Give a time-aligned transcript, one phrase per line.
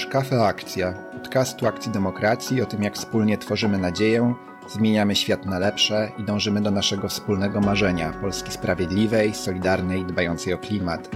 [0.00, 4.34] Słuchasz Kafe Akcja, podcastu Akcji Demokracji o tym, jak wspólnie tworzymy nadzieję,
[4.68, 10.58] zmieniamy świat na lepsze i dążymy do naszego wspólnego marzenia Polski sprawiedliwej, solidarnej, dbającej o
[10.58, 11.08] klimat.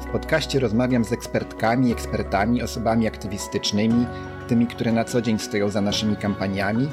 [0.00, 4.06] W podcaście rozmawiam z ekspertkami, ekspertami, osobami aktywistycznymi,
[4.48, 6.88] tymi, które na co dzień stoją za naszymi kampaniami,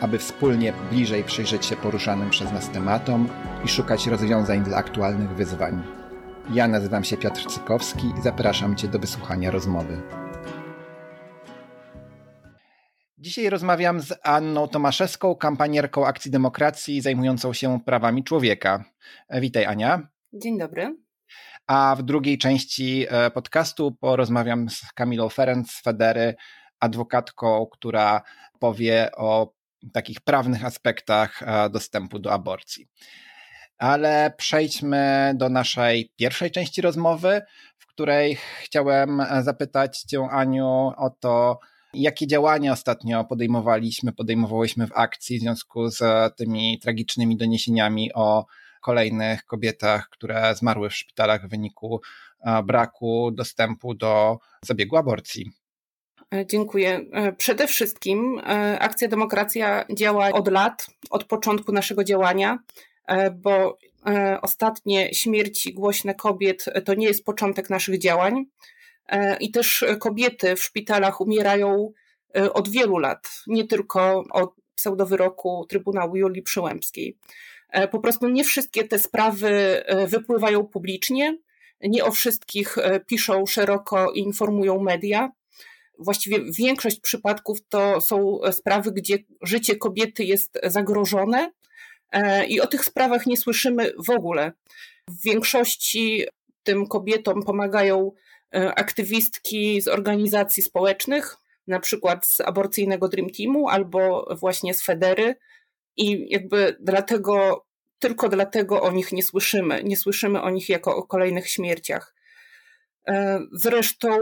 [0.00, 3.28] aby wspólnie bliżej przyjrzeć się poruszanym przez nas tematom
[3.64, 5.82] i szukać rozwiązań dla aktualnych wyzwań.
[6.50, 10.21] Ja nazywam się Piotr Cykowski i zapraszam Cię do wysłuchania rozmowy.
[13.22, 18.84] Dzisiaj rozmawiam z Anną Tomaszewską, kampanierką Akcji Demokracji zajmującą się prawami człowieka.
[19.30, 20.08] Witaj Ania.
[20.32, 20.96] Dzień dobry.
[21.66, 26.34] A w drugiej części e, podcastu porozmawiam z Kamilą Ferenc z Federy,
[26.80, 28.22] adwokatką, która
[28.58, 29.52] powie o
[29.92, 32.88] takich prawnych aspektach e, dostępu do aborcji.
[33.78, 37.42] Ale przejdźmy do naszej pierwszej części rozmowy,
[37.78, 41.58] w której chciałem zapytać Cię, Aniu, o to,
[41.94, 46.02] jakie działania ostatnio podejmowaliśmy, podejmowałyśmy w akcji w związku z
[46.36, 48.46] tymi tragicznymi doniesieniami o
[48.80, 52.00] kolejnych kobietach, które zmarły w szpitalach w wyniku
[52.64, 55.50] braku dostępu do zabiegu aborcji.
[56.34, 57.00] E, dziękuję.
[57.12, 62.58] E, przede wszystkim e, Akcja Demokracja działa od lat, od początku naszego działania,
[63.34, 63.78] bo
[64.42, 68.44] ostatnie śmierci głośne kobiet to nie jest początek naszych działań.
[69.40, 71.92] I też kobiety w szpitalach umierają
[72.52, 77.18] od wielu lat, nie tylko od pseudowyroku Trybunału Julii Przyłębskiej.
[77.90, 81.38] Po prostu nie wszystkie te sprawy wypływają publicznie,
[81.80, 85.32] nie o wszystkich piszą szeroko i informują media
[86.02, 91.52] właściwie większość przypadków to są sprawy, gdzie życie kobiety jest zagrożone
[92.12, 94.52] e, i o tych sprawach nie słyszymy w ogóle.
[95.08, 96.24] W większości
[96.62, 98.12] tym kobietom pomagają e,
[98.52, 101.36] aktywistki z organizacji społecznych,
[101.66, 105.34] na przykład z aborcyjnego Dream Teamu albo właśnie z Federy
[105.96, 107.66] i jakby dlatego,
[107.98, 109.82] tylko dlatego o nich nie słyszymy.
[109.84, 112.14] Nie słyszymy o nich jako o kolejnych śmierciach.
[113.08, 114.18] E, zresztą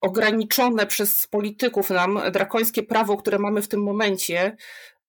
[0.00, 4.56] ograniczone przez polityków nam drakońskie prawo, które mamy w tym momencie,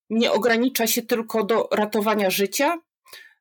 [0.10, 2.78] nie ogranicza się tylko do ratowania życia,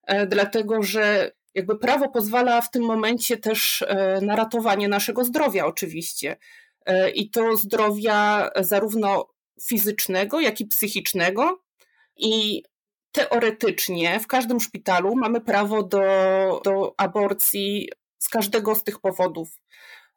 [0.07, 5.67] e, dlatego że jakby prawo pozwala w tym momencie też e, na ratowanie naszego zdrowia,
[5.67, 6.37] oczywiście.
[6.87, 9.29] E, I to zdrowia zarówno
[9.63, 11.63] fizycznego, jak i psychicznego.
[12.17, 12.63] I
[13.13, 16.01] teoretycznie w każdym szpitalu mamy prawo do,
[16.65, 19.49] do aborcji z każdego z tych powodów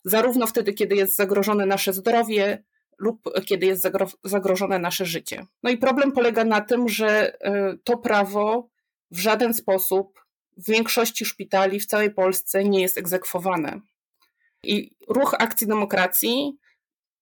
[0.03, 2.63] zarówno wtedy, kiedy jest zagrożone nasze zdrowie,
[2.97, 3.87] lub kiedy jest
[4.23, 5.45] zagrożone nasze życie.
[5.63, 8.69] No i problem polega na tym, że e, to prawo
[9.11, 10.19] w żaden sposób
[10.59, 13.81] w większości szpitali w całej Polsce nie jest egzekwowane.
[14.63, 16.57] I ruch Akcji Demokracji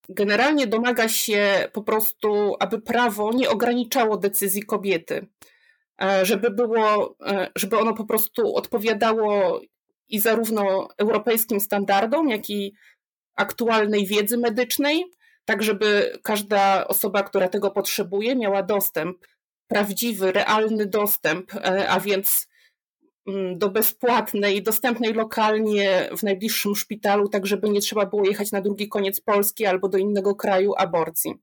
[0.09, 5.27] generalnie domaga się po prostu, aby prawo nie ograniczało decyzji kobiety,
[6.01, 9.61] e, żeby było, e, żeby ono po prostu odpowiadało
[10.09, 12.73] i zarówno europejskim standardom, jak i
[13.35, 15.05] aktualnej wiedzy medycznej,
[15.45, 19.17] tak żeby każda osoba, która tego potrzebuje, miała dostęp,
[19.67, 22.47] prawdziwy, realny dostęp, e, a więc
[23.55, 28.89] do bezpłatnej, dostępnej lokalnie w najbliższym szpitalu, tak żeby nie trzeba było jechać na drugi
[28.89, 31.33] koniec Polski albo do innego kraju aborcji.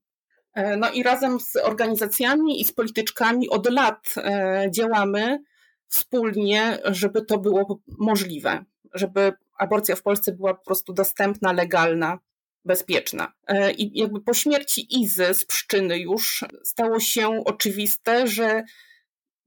[0.53, 5.39] E, no i razem z organizacjami i z polityczkami od lat e, działamy
[5.87, 12.19] wspólnie, żeby to było możliwe, żeby aborcja w Polsce była po prostu dostępna, legalna,
[12.65, 13.33] bezpieczna.
[13.47, 18.63] E, I jakby po śmierci Izy z Pszczyny już stało się oczywiste, że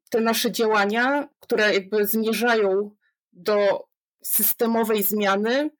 [0.08, 2.90] te nasze działania, które jakby zmierzają
[3.32, 3.84] do
[4.22, 5.70] systemowej zmiany,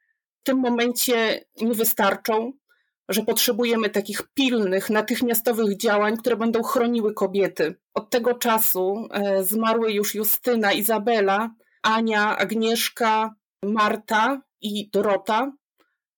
[0.41, 2.53] w tym momencie nie wystarczą,
[3.09, 7.75] że potrzebujemy takich pilnych, natychmiastowych działań, które będą chroniły kobiety.
[7.95, 11.51] Od tego czasu e, zmarły już Justyna, Izabela,
[11.83, 13.35] Ania, Agnieszka,
[13.65, 15.53] Marta i Dorota.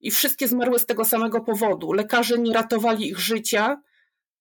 [0.01, 1.93] I wszystkie zmarły z tego samego powodu.
[1.93, 3.81] Lekarze nie ratowali ich życia,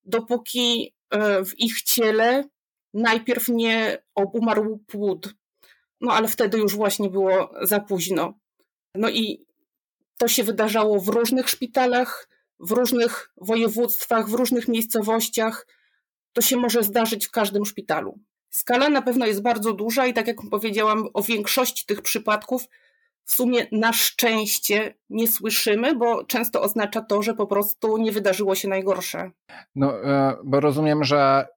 [0.03, 2.43] dopóki e, w ich ciele
[2.93, 5.35] najpierw nie obumarł płód.
[6.01, 8.33] No ale wtedy już właśnie było za późno.
[8.95, 9.45] No i
[10.17, 15.67] to się wydarzało w różnych szpitalach, w różnych województwach, w różnych miejscowościach.
[16.33, 18.19] To się może zdarzyć w każdym szpitalu.
[18.49, 22.65] Skala na pewno jest bardzo duża i tak jak powiedziałam, o większości tych przypadków
[23.25, 28.55] w sumie na szczęście nie słyszymy, bo często oznacza to, że po prostu nie wydarzyło
[28.55, 29.31] się najgorsze.
[29.75, 31.47] No, e, bo rozumiem, że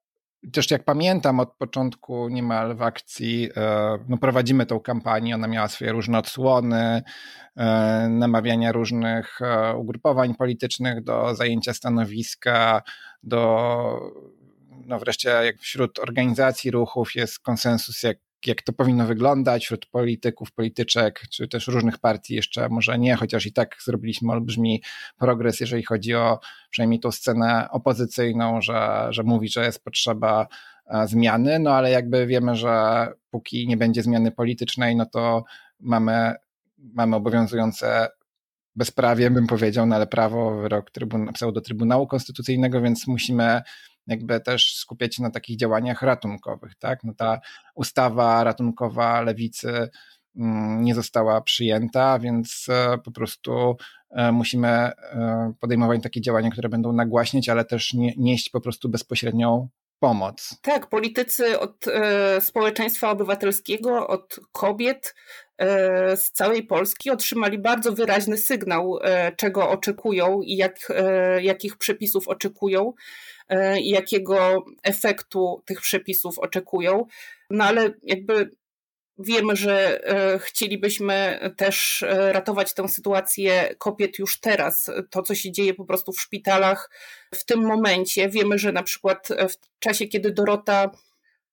[0.52, 5.68] też jak pamiętam od początku niemal w akcji, e, no prowadzimy tą kampanię, ona miała
[5.68, 7.02] swoje różne odsłony,
[7.56, 12.82] e, namawiania różnych e, ugrupowań politycznych do zajęcia stanowiska,
[13.22, 14.00] do
[14.86, 18.16] no wreszcie jak wśród organizacji ruchów jest konsensus, jak
[18.46, 23.46] jak to powinno wyglądać wśród polityków, polityczek, czy też różnych partii jeszcze może nie, chociaż
[23.46, 24.82] i tak zrobiliśmy olbrzymi
[25.18, 26.40] progres, jeżeli chodzi o
[26.70, 30.46] przynajmniej tą scenę opozycyjną, że, że mówi, że jest potrzeba
[30.86, 35.44] e, zmiany, no ale jakby wiemy, że póki nie będzie zmiany politycznej, no to
[35.80, 36.34] mamy,
[36.78, 38.08] mamy obowiązujące
[38.76, 43.62] bezprawie, bym powiedział, no ale prawo, wyrok trybun, pseudo-trybunału konstytucyjnego, więc musimy
[44.06, 47.04] jakby też skupiać się na takich działaniach ratunkowych, tak?
[47.04, 47.40] No ta
[47.74, 49.88] ustawa ratunkowa lewicy
[50.36, 53.76] mm, nie została przyjęta, więc e, po prostu
[54.10, 58.88] e, musimy e, podejmować takie działania, które będą nagłaśniać, ale też nie, nieść po prostu
[58.88, 59.68] bezpośrednią
[59.98, 60.58] pomoc.
[60.62, 61.84] Tak, politycy od
[62.40, 65.14] społeczeństwa obywatelskiego, od kobiet
[66.16, 68.98] z całej Polski otrzymali bardzo wyraźny sygnał,
[69.36, 70.92] czego oczekują i jak,
[71.40, 72.92] jakich przepisów oczekują
[73.82, 77.06] jakiego efektu tych przepisów oczekują.
[77.50, 78.50] No ale jakby
[79.18, 84.90] Wiemy, że e, chcielibyśmy też e, ratować tę sytuację kobiet już teraz.
[85.10, 86.90] To, co się dzieje po prostu w szpitalach
[87.34, 88.28] w tym momencie.
[88.28, 90.90] Wiemy, że na przykład w czasie, kiedy Dorota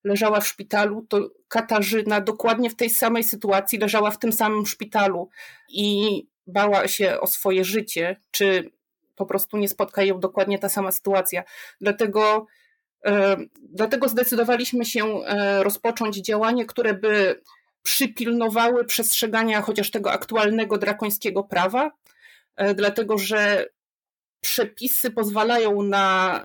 [0.03, 5.29] leżała w szpitalu, to Katarzyna dokładnie w tej samej sytuacji leżała w tym samym szpitalu
[5.69, 8.71] i bała się o swoje życie, czy
[9.19, 11.43] po prostu nie spotka ją dokładnie ta sama sytuacja.
[11.81, 12.47] Dlatego
[13.05, 13.37] e,
[13.73, 15.21] Dlatego zdecydowaliśmy się
[15.63, 17.41] rozpocząć działanie, które by
[17.83, 21.91] przypilnowały przestrzegania chociaż tego aktualnego drakońskiego prawa,
[22.55, 23.65] e, dlatego że
[24.41, 26.43] przepisy pozwalają na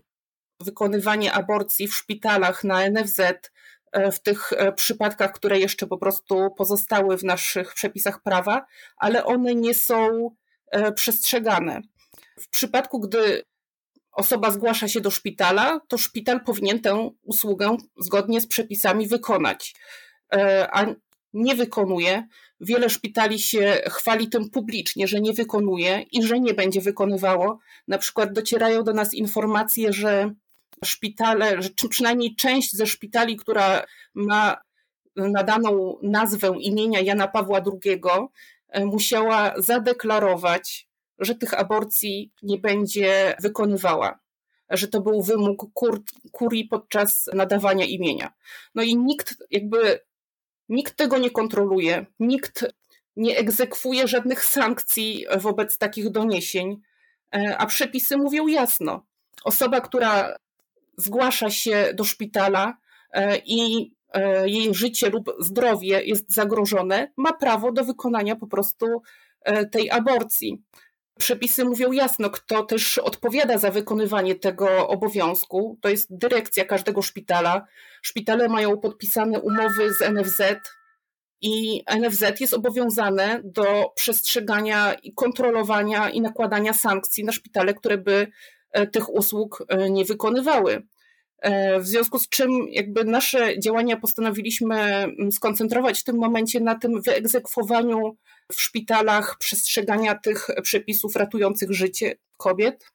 [0.59, 6.51] wykonywanie aborcji w szpitalach na NFZ e, w tych e, przypadkach, które jeszcze po prostu
[6.57, 8.65] pozostały w naszych przepisach prawa,
[8.97, 10.29] ale one nie są
[10.95, 11.81] przestrzegane.
[12.39, 13.43] W przypadku, gdy
[14.11, 19.75] osoba zgłasza się do szpitala, to szpital powinien tę usługę zgodnie z przepisami wykonać.
[20.71, 20.85] A
[21.33, 22.27] nie wykonuje.
[22.59, 27.59] Wiele szpitali się chwali tym publicznie, że nie wykonuje i że nie będzie wykonywało.
[27.87, 30.33] Na przykład docierają do nas informacje, że
[30.85, 33.83] szpitale, że przynajmniej część ze szpitali, która
[34.13, 34.57] ma
[35.15, 38.01] nadaną nazwę imienia Jana Pawła II,
[38.69, 40.84] e, musiała zadeklarować,
[41.19, 44.19] że tych aborcji nie będzie wykonywała
[44.69, 48.33] że to był wymóg kur, kurii podczas nadawania imienia.
[48.75, 49.99] No i nikt jakby
[50.69, 52.65] Nikt tego nie kontroluje, nikt
[53.15, 56.81] nie egzekwuje żadnych sankcji wobec takich doniesień,
[57.35, 59.05] e, a przepisy mówią jasno.
[59.43, 60.35] Osoba, która
[60.97, 62.77] zgłasza się do szpitala
[63.11, 69.01] e, i e, jej życie lub zdrowie jest zagrożone, ma prawo do wykonania po prostu
[69.71, 70.63] tej aborcji.
[71.19, 75.77] Przepisy mówią jasno, kto też odpowiada za wykonywanie tego obowiązku.
[75.81, 77.65] To jest dyrekcja każdego szpitala.
[78.01, 80.41] Szpitale mają podpisane umowy z NFZ
[81.41, 88.27] i NFZ jest obowiązane do przestrzegania i kontrolowania i nakładania sankcji na szpitale, które by
[88.71, 90.87] e, tych usług e, nie wykonywały.
[91.41, 96.75] E, w związku z czym jakby nasze działania postanowiliśmy mm, skoncentrować w tym momencie na
[96.75, 98.17] tym wyegzekwowaniu
[98.51, 102.91] w szpitalach przestrzegania tych przepisów ratujących życie kobiet.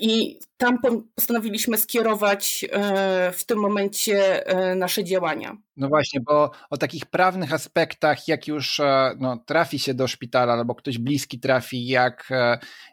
[0.00, 0.78] I tam
[1.14, 5.56] postanowiliśmy skierować e, w tym momencie e, nasze działania.
[5.76, 10.52] No właśnie, bo o takich prawnych aspektach, jak już e, no, trafi się do szpitala,
[10.52, 12.28] albo ktoś bliski trafi, jak,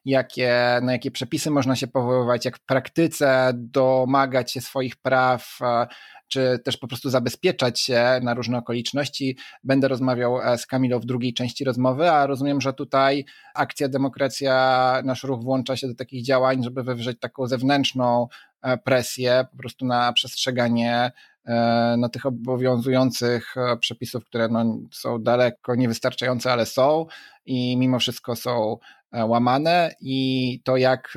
[0.06, 5.60] jakie, na jakie przepisy można się powoływać, jak w praktyce domagać się swoich praw,
[6.28, 9.38] czy też po prostu zabezpieczać się na różne okoliczności.
[9.64, 15.02] Będę rozmawiał e, z Kamilą w drugiej części rozmowy, a rozumiem, że tutaj akcja Demokracja,
[15.06, 18.28] nasz ruch włącza się do takich działań, żeby wywrzeć taką zewnętrzną
[18.62, 21.12] e, presję po prostu na przestrzeganie
[21.46, 27.06] e, na tych obowiązujących przepisów, które no, są daleko niewystarczające, ale są
[27.46, 28.78] i mimo wszystko są
[29.14, 31.14] łamane i to jak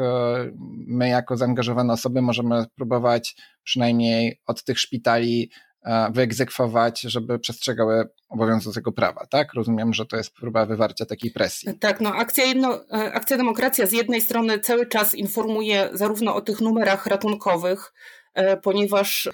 [0.87, 3.37] my jako zaangażowane osoby możemy próbować
[3.71, 5.50] przynajmniej od tych szpitali
[5.83, 9.55] e, wyegzekwować, żeby przestrzegały obowiązującego prawa, tak?
[9.55, 11.79] Rozumiem, że to jest próba wywarcia takiej presji.
[11.79, 16.41] Tak, no akcja, jedno, e, akcja Demokracja z jednej strony cały czas informuje zarówno o
[16.41, 17.93] tych numerach ratunkowych,
[18.35, 19.29] e, ponieważ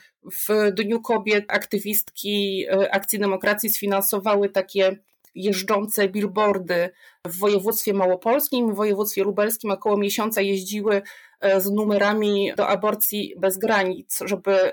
[0.49, 4.97] w Dniu Kobiet aktywistki Akcji Demokracji sfinansowały takie
[5.37, 6.91] jeżdżące billboardy
[7.27, 11.03] w województwie małopolskim, w województwie lubelskim około miesiąca jeździły
[11.41, 14.73] e, z numerami do aborcji bez granic, żeby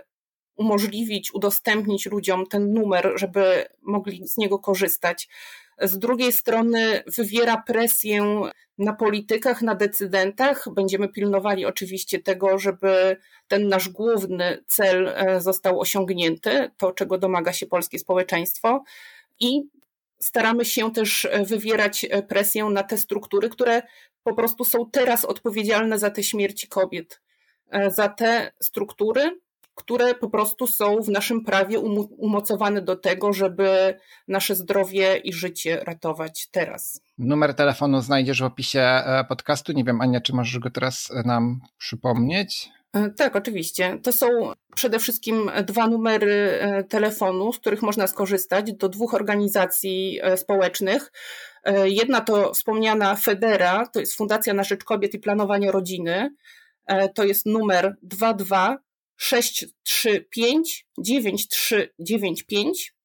[0.55, 5.29] umożliwić, udostępnić ludziom ten numer, żeby mogli z niego korzystać.
[5.81, 8.41] Z drugiej strony wywiera presję
[8.77, 10.65] na politykach, na decydentach.
[10.71, 13.17] Będziemy pilnowali oczywiście tego, żeby
[13.47, 18.83] ten nasz główny cel e, został osiągnięty, to czego domaga się polskie społeczeństwo.
[19.39, 19.63] I
[20.23, 23.81] staramy się też wywierać presję na te struktury, które
[24.23, 27.21] po prostu są teraz odpowiedzialne za te śmierci kobiet.
[27.69, 29.39] E, za te struktury,
[29.75, 31.79] które po prostu są w naszym prawie
[32.17, 37.01] umocowane do tego, żeby nasze zdrowie i życie ratować teraz.
[37.17, 39.71] Numer telefonu znajdziesz w opisie e, podcastu.
[39.71, 42.69] Nie wiem, Ania, czy możesz go teraz e, nam przypomnieć?
[42.93, 43.99] E, tak, oczywiście.
[44.03, 44.27] To są
[44.75, 46.59] przede wszystkim dwa numery
[46.89, 51.11] telefonu, z których można skorzystać do dwóch organizacji społecznych.
[51.83, 56.35] Jedna to wspomniana Federa, to jest Fundacja na Rzecz Kobiet i Planowanie Rodziny.
[57.15, 58.77] To jest numer 22
[59.15, 62.95] 635 9395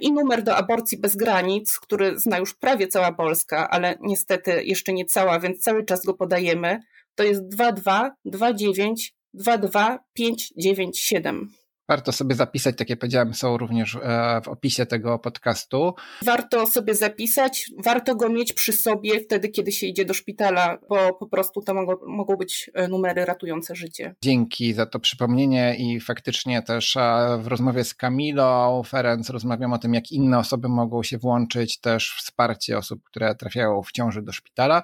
[0.00, 4.92] i numer do aborcji bez granic, który zna już prawie cała Polska, ale niestety jeszcze
[4.92, 6.80] nie cała, więc cały czas go podajemy.
[7.20, 11.50] To jest 22 29 22 597.
[11.88, 15.94] Warto sobie zapisać, tak jak powiedziałem, są również e, w opisie tego podcastu.
[16.22, 21.14] Warto sobie zapisać, warto go mieć przy sobie wtedy, kiedy się idzie do szpitala, bo
[21.14, 24.14] po prostu to mogą, mogą być e, numery ratujące życie.
[24.24, 29.78] Dzięki za to przypomnienie i faktycznie też e, w rozmowie z Kamilą Ferenc rozmawiam o
[29.78, 34.22] tym, jak inne osoby mogą się włączyć też w wsparcie osób, które trafiają w ciąży
[34.22, 34.82] do szpitala.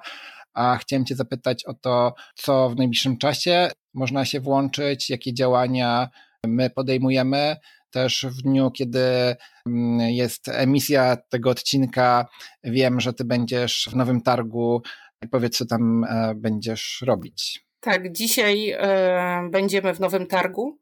[0.56, 6.08] A chciałem Cię zapytać o to, co w najbliższym czasie można się włączyć, jakie działania
[6.46, 7.56] my podejmujemy.
[7.90, 9.36] Też w dniu, kiedy
[9.66, 12.26] mm, jest emisja tego odcinka,
[12.64, 14.82] wiem, że ty będziesz w nowym targu.
[15.30, 17.66] Powiedz, co tam e, będziesz robić.
[17.80, 20.78] Tak, dzisiaj e, będziemy w nowym targu.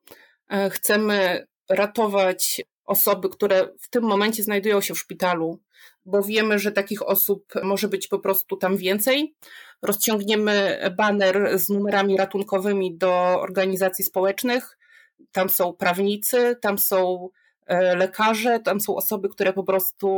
[0.51, 5.61] E, chcemy ratować osoby, które w tym momencie znajdują się w szpitalu,
[6.05, 9.35] bo wiemy, że takich osób może być po prostu tam więcej.
[9.83, 14.79] Rozciągniemy baner z numerami ratunkowymi do organizacji społecznych
[15.33, 17.29] tam są prawnicy, tam są
[17.67, 20.09] e, lekarze, tam są osoby, które po prostu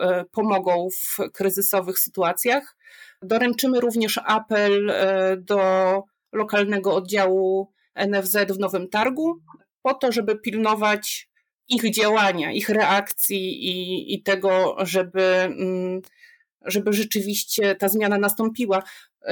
[0.00, 2.76] e, pomogą w kryzysowych sytuacjach.
[3.22, 6.02] Doręczymy również apel e, do
[6.32, 7.72] lokalnego oddziału
[8.08, 9.40] NFZ w Nowym Targu,
[9.82, 11.28] po to, żeby pilnować
[11.68, 16.00] ich działania, ich reakcji i, i tego, żeby, mm,
[16.64, 18.82] żeby rzeczywiście ta zmiana nastąpiła.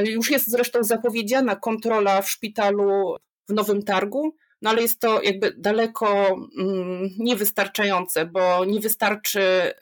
[0.05, 3.17] Już jest zresztą zapowiedziana kontrola w szpitalu
[3.49, 4.37] w Nowym Targu.
[4.63, 9.73] No ale jest to jakby daleko mm, niewystarczające, bo nie wystarczy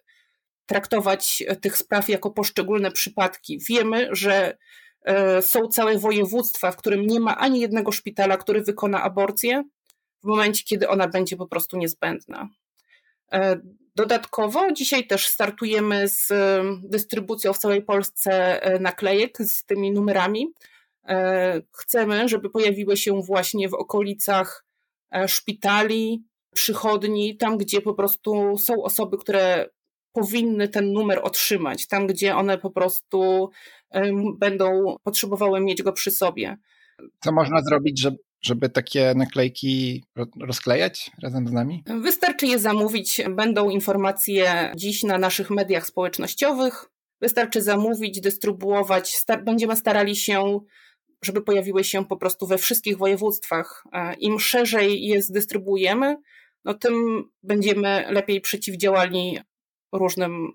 [0.66, 3.58] traktować tych spraw jako poszczególne przypadki.
[3.68, 4.56] Wiemy, że
[5.04, 9.64] e, są całe województwa, w którym nie ma ani jednego szpitala, który wykona aborcję
[10.22, 12.48] w momencie, kiedy ona będzie po prostu niezbędna.
[13.32, 13.60] E,
[13.96, 16.28] dodatkowo dzisiaj też startujemy z
[16.82, 20.46] dystrybucją w całej Polsce e, naklejek z tymi numerami.
[21.72, 24.64] Chcemy, żeby pojawiły się właśnie w okolicach
[25.12, 26.24] E, szpitali,
[26.54, 29.68] przychodni, tam gdzie po prostu są osoby, które
[30.12, 33.50] powinny ten numer otrzymać, tam gdzie one po prostu
[34.38, 36.56] będą potrzebowały mieć go przy sobie.
[37.20, 40.04] Co można zrobić, żeby, żeby takie naklejki
[40.40, 41.84] rozklejać razem z nami?
[42.02, 43.20] Wystarczy je zamówić.
[43.30, 46.86] Będą informacje dziś na naszych mediach społecznościowych.
[47.20, 49.24] Wystarczy zamówić, dystrybuować.
[49.44, 50.60] Będziemy starali się
[51.24, 53.84] żeby pojawiły się po prostu we wszystkich województwach.
[53.92, 56.16] E, Im szerzej je zdystrybuujemy,
[56.64, 59.38] no tym będziemy lepiej przeciwdziałali
[59.92, 60.52] różnym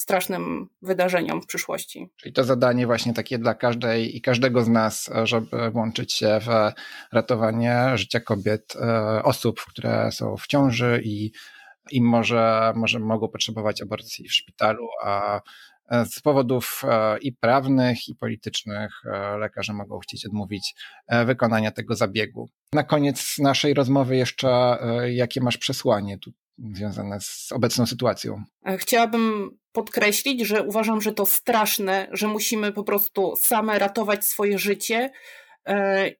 [0.00, 2.10] strasznym wydarzeniom w przyszłości.
[2.16, 6.72] Czyli to zadanie właśnie takie dla każdej i każdego z nas, żeby włączyć się w
[7.12, 11.32] ratowanie życia kobiet, e, osób, które są w ciąży i,
[11.90, 15.40] i może, może mogą potrzebować aborcji w szpitalu, a
[15.90, 19.02] E, z powodów e, i prawnych, i politycznych
[19.38, 20.74] lekarze mogą chcieć odmówić
[21.26, 22.48] wykonania tego zabiegu.
[22.72, 24.78] Na koniec naszej rozmowy jeszcze,
[25.10, 26.32] jakie masz przesłanie tu
[26.74, 28.44] związane z obecną sytuacją?
[28.78, 35.10] Chciałabym podkreślić, że uważam, że to straszne, że musimy po prostu same ratować swoje życie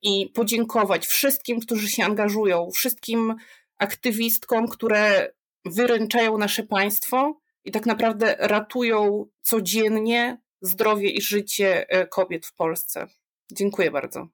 [0.03, 3.35] i podziękować wszystkim, którzy się angażują, wszystkim
[3.79, 5.33] aktywistkom, które
[5.65, 13.07] wyręczają nasze państwo i tak naprawdę ratują codziennie zdrowie i życie e, kobiet w Polsce.
[13.53, 14.29] Dziękuję bardzo.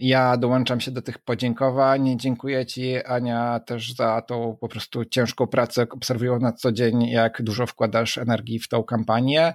[0.00, 2.18] Ja dołączam się do tych podziękowań.
[2.18, 5.86] Dziękuję Ci, Ania, też za tą po prostu ciężką pracę.
[5.90, 9.54] Obserwuję na co dzień, jak dużo wkładasz energii w tą kampanię.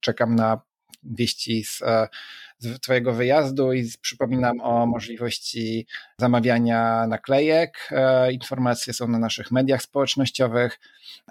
[0.00, 0.60] Czekam na
[1.02, 1.82] wieści z,
[2.58, 5.86] z Twojego wyjazdu i przypominam o możliwości
[6.18, 7.88] zamawiania naklejek.
[7.90, 10.80] E, informacje są na naszych mediach społecznościowych.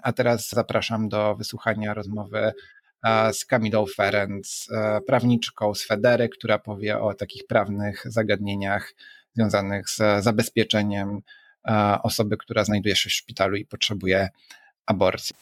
[0.02, 2.52] A teraz zapraszam do wysłuchania rozmowy
[3.32, 8.94] z Kamilą Ferenc, e, prawniczką z Federy, która powie o takich prawnych zagadnieniach
[9.34, 11.20] związanych z zabezpieczeniem
[11.68, 14.28] e, osoby, która znajduje się w szpitalu i potrzebuje
[14.86, 15.36] aborcji.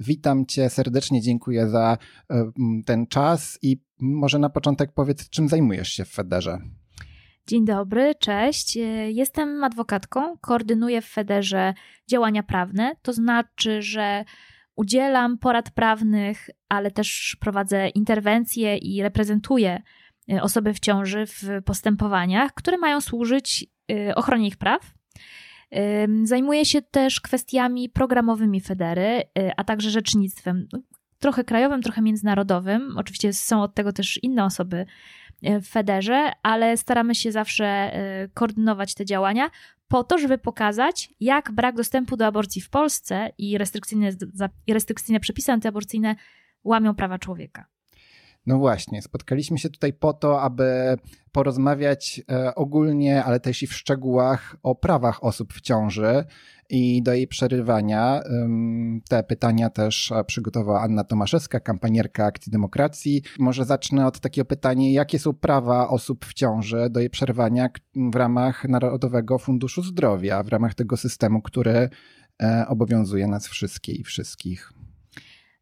[0.00, 1.98] Witam Cię serdecznie, dziękuję za
[2.30, 2.50] e,
[2.86, 6.58] ten czas i może na początek powiedz, czym zajmujesz się w Federze?
[7.46, 8.76] Dzień dobry, cześć.
[8.76, 11.74] E, jestem adwokatką, koordynuję w Federze
[12.10, 14.24] działania prawne, to znaczy, że
[14.76, 19.82] udzielam porad prawnych, ale też prowadzę interwencje i reprezentuję
[20.32, 24.94] e, osoby w ciąży w postępowaniach, które mają służyć e, ochronie ich praw.
[26.22, 29.22] Zajmuję się też kwestiami programowymi Federy,
[29.56, 30.68] a także rzecznictwem,
[31.18, 32.98] trochę krajowym, trochę międzynarodowym.
[32.98, 34.86] Oczywiście są od tego też inne osoby
[35.60, 39.50] w Federze, ale staramy się zawsze e, koordynować te działania
[39.88, 44.10] po to, żeby pokazać, jak brak dostępu do aborcji w Polsce i restrykcyjne,
[44.66, 46.16] i restrykcyjne przepisy antyaborcyjne
[46.64, 47.66] łamią prawa człowieka.
[48.46, 50.96] No właśnie, spotkaliśmy się tutaj po to, aby
[51.32, 56.24] porozmawiać e, ogólnie, ale też i w szczegółach o prawach osób w ciąży
[56.70, 58.22] i do jej przerywania.
[59.08, 63.22] Te pytania też e, przygotowała Anna Tomaszewska, kampanierka Akcji Demokracji.
[63.38, 67.68] Może zacznę od takiego pytania, jakie są prawa osób w ciąży do jej przerywania
[68.12, 71.88] w ramach Narodowego Funduszu Zdrowia, w ramach tego systemu, który
[72.42, 74.83] e, obowiązuje nas wszystkie i wszystkich.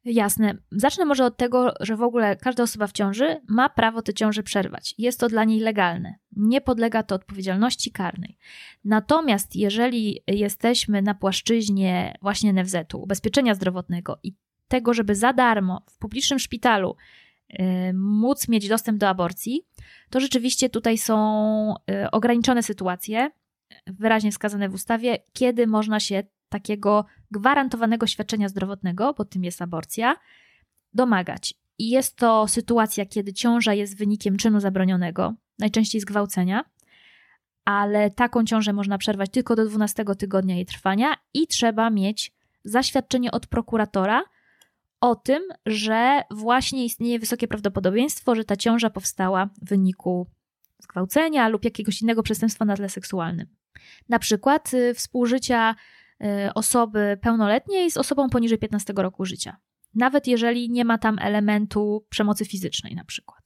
[0.04, 0.54] Jasne.
[0.70, 4.42] Zacznę może od tego, że w ogóle każda osoba w ciąży ma prawo tę ciążę
[4.42, 4.94] przerwać.
[4.98, 6.14] Jest to dla niej legalne.
[6.36, 8.38] Nie podlega to odpowiedzialności karnej.
[8.84, 14.34] Natomiast jeżeli jesteśmy na płaszczyźnie właśnie NFZ-u, ubezpieczenia zdrowotnego i
[14.68, 16.96] tego, żeby za darmo w publicznym szpitalu
[17.50, 19.66] y, móc mieć dostęp do aborcji,
[20.10, 23.30] to rzeczywiście tutaj są y, ograniczone sytuacje,
[23.86, 30.16] wyraźnie wskazane w ustawie, kiedy można się takiego gwarantowanego świadczenia zdrowotnego, bo tym jest aborcja,
[30.94, 31.54] domagać.
[31.78, 36.64] I jest to sytuacja, kiedy ciąża jest wynikiem czynu zabronionego, najczęściej zgwałcenia,
[37.64, 42.32] ale taką ciążę można przerwać tylko do 12 tygodnia jej trwania i trzeba mieć
[42.64, 44.22] zaświadczenie od prokuratora
[45.00, 50.26] o tym, że właśnie istnieje wysokie prawdopodobieństwo, że ta ciąża powstała w wyniku
[50.82, 53.46] zgwałcenia lub jakiegoś innego przestępstwa na tle seksualnym.
[54.08, 55.74] Na przykład y, współżycia
[56.54, 59.56] osoby pełnoletniej z osobą poniżej 15 roku życia.
[59.94, 63.42] Nawet jeżeli nie ma tam elementu przemocy fizycznej, na przykład.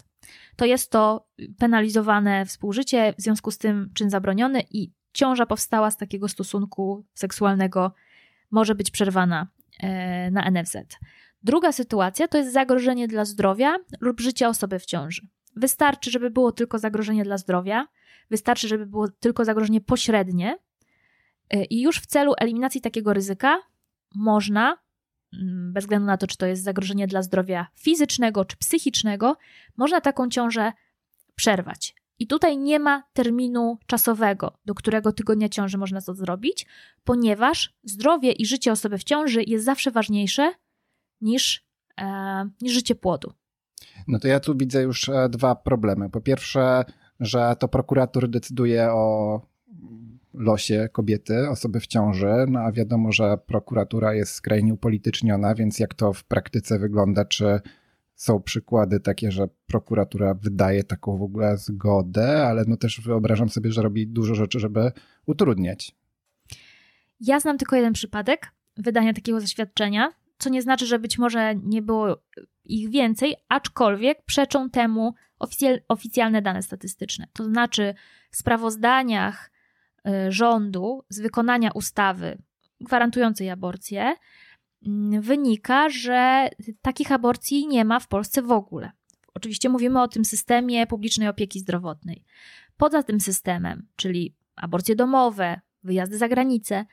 [0.56, 5.96] To jest to penalizowane współżycie, w związku z tym czyn zabroniony i ciąża powstała z
[5.96, 7.94] takiego stosunku seksualnego
[8.50, 9.46] może być przerwana
[9.80, 10.76] e, na NFZ.
[11.42, 15.28] Druga sytuacja to jest zagrożenie dla zdrowia lub życia osoby w ciąży.
[15.56, 17.88] Wystarczy, żeby było tylko zagrożenie dla zdrowia,
[18.30, 20.65] wystarczy, żeby było tylko zagrożenie pośrednie, Y,
[21.70, 23.58] I już w celu eliminacji takiego ryzyka
[24.14, 24.78] można,
[25.32, 29.36] mm, bez względu na to, czy to jest zagrożenie dla zdrowia fizycznego czy psychicznego,
[29.76, 30.72] można taką ciążę
[31.34, 31.94] przerwać.
[32.18, 36.66] I tutaj nie ma terminu czasowego, do którego tygodnia ciąży można to zrobić,
[37.04, 40.52] ponieważ zdrowie i życie osoby w ciąży jest zawsze ważniejsze
[41.20, 41.66] niż,
[41.98, 43.32] e, niż życie płodu.
[44.08, 46.10] No to ja tu widzę już e, dwa problemy.
[46.10, 46.84] Po pierwsze,
[47.20, 49.40] że to prokurator decyduje o
[50.36, 55.94] losie kobiety, osoby w ciąży, no a wiadomo, że prokuratura jest skrajnie upolityczniona, więc jak
[55.94, 57.60] to w praktyce wygląda, czy
[58.14, 63.72] są przykłady takie, że prokuratura wydaje taką w ogóle zgodę, ale no też wyobrażam sobie,
[63.72, 64.92] że robi dużo rzeczy, żeby
[65.26, 65.94] utrudniać.
[67.20, 71.82] Ja znam tylko jeden przypadek wydania takiego zaświadczenia, co nie znaczy, że być może nie
[71.82, 72.22] było
[72.64, 75.14] ich więcej, aczkolwiek przeczą temu
[75.88, 77.26] oficjalne dane statystyczne.
[77.32, 77.94] To znaczy
[78.30, 79.50] w sprawozdaniach
[80.28, 82.38] rządu z wykonania ustawy
[82.80, 84.14] gwarantującej aborcję
[84.86, 86.50] mm, wynika, że
[86.82, 88.90] takich aborcji nie ma w Polsce w ogóle.
[89.34, 92.24] Oczywiście mówimy o tym systemie publicznej opieki zdrowotnej.
[92.76, 96.84] Poza tym systemem, czyli aborcje domowe, wyjazdy za granicę,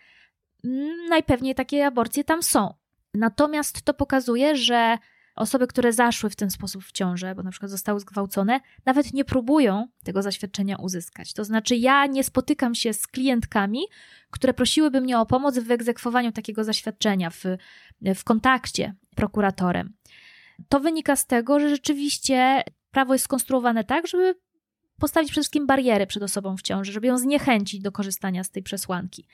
[0.63, 2.73] mm, najpewniej takie aborcje tam są.
[3.13, 4.97] Natomiast to pokazuje, że
[5.35, 9.25] Osoby, które zaszły w ten sposób w ciążę, bo na przykład zostały zgwałcone, nawet nie
[9.25, 11.33] próbują tego zaświadczenia uzyskać.
[11.33, 13.81] To znaczy, ja nie spotykam się z klientkami,
[14.29, 17.43] które prosiłyby mnie o pomoc w wyegzekwowaniu takiego zaświadczenia, w,
[18.15, 19.93] w kontakcie prokuratorem.
[20.69, 24.35] To wynika z tego, że rzeczywiście prawo jest skonstruowane tak, żeby
[24.99, 28.63] postawić przede wszystkim bariery przed osobą w ciąży, żeby ją zniechęcić do korzystania z tej
[28.63, 29.27] przesłanki.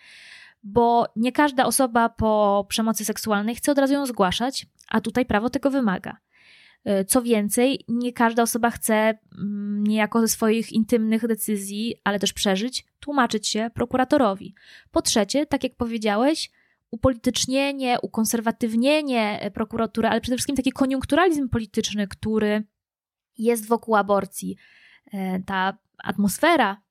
[0.63, 5.50] Bo nie każda osoba po przemocy seksualnej chce od razu ją zgłaszać, a tutaj prawo
[5.50, 6.17] tego wymaga.
[6.88, 12.34] Y, co więcej, nie każda osoba chce mm, niejako ze swoich intymnych decyzji, ale też
[12.34, 14.56] przeżyć, tłumaczyć się prokuratorowi.
[14.91, 16.52] Po trzecie, tak jak powiedziałeś,
[16.91, 22.63] upolitycznienie, ukonserwatywnienie prokuratury, ale przede wszystkim taki koniunkturalizm polityczny, który
[23.38, 24.56] jest wokół aborcji,
[25.13, 26.82] e, ta atmosfera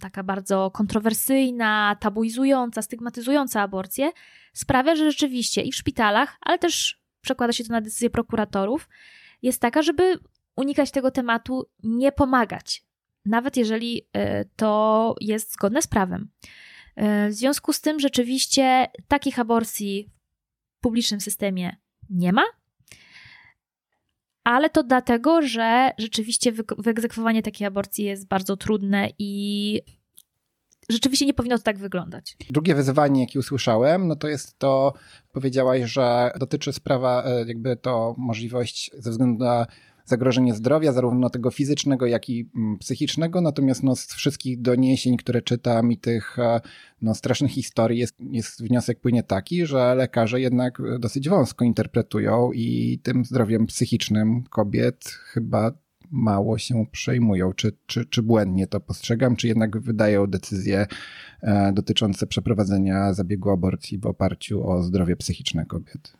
[0.00, 4.12] taka bardzo kontrowersyjna, tabuizująca, stygmatyzująca aborcję,
[4.52, 8.88] sprawia, że rzeczywiście i w szpitalach, ale też przekłada się to na decyzje prokuratorów,
[9.42, 10.18] jest taka, żeby
[10.56, 12.84] unikać tego tematu, nie pomagać,
[13.24, 16.30] nawet jeżeli e, to jest zgodne z prawem.
[16.96, 20.10] E, w związku z tym rzeczywiście takich aborcji
[20.78, 21.76] w publicznym systemie
[22.10, 22.42] nie ma,
[24.44, 29.80] ale to dlatego, że rzeczywiście wyegzekwowanie takiej aborcji jest bardzo trudne i
[30.88, 32.36] rzeczywiście nie powinno to tak wyglądać.
[32.50, 34.92] Drugie wyzwanie, jakie usłyszałem, no to jest to,
[35.32, 39.66] powiedziałaś, że dotyczy sprawa, e, jakby to możliwość ze względu na
[40.04, 43.40] zagrożenie zdrowia, zarówno tego fizycznego, jak i mm, psychicznego.
[43.40, 46.60] Natomiast no, z wszystkich doniesień, które czytam i tych e,
[47.02, 52.98] no, strasznych historii, jest, jest wniosek płynie taki, że lekarze jednak dosyć wąsko interpretują i
[53.02, 55.72] tym zdrowiem psychicznym kobiet chyba
[56.12, 57.52] mało się przejmują.
[57.52, 60.86] Czy, czy, czy błędnie to postrzegam, czy jednak wydają decyzje
[61.42, 66.12] e, dotyczące przeprowadzenia zabiegu aborcji w oparciu o zdrowie psychiczne kobiet?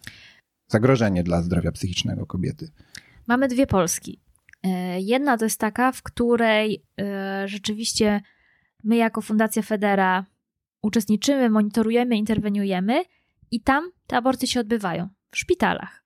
[0.68, 2.68] Zagrożenie dla zdrowia psychicznego kobiety.
[3.32, 4.20] Mamy dwie Polski.
[4.62, 8.20] E, jedna to jest taka, w której e, rzeczywiście
[8.84, 10.26] my jako Fundacja Federa
[10.82, 13.04] uczestniczymy, monitorujemy, interweniujemy
[13.50, 16.04] i tam te aborcje się odbywają w szpitalach.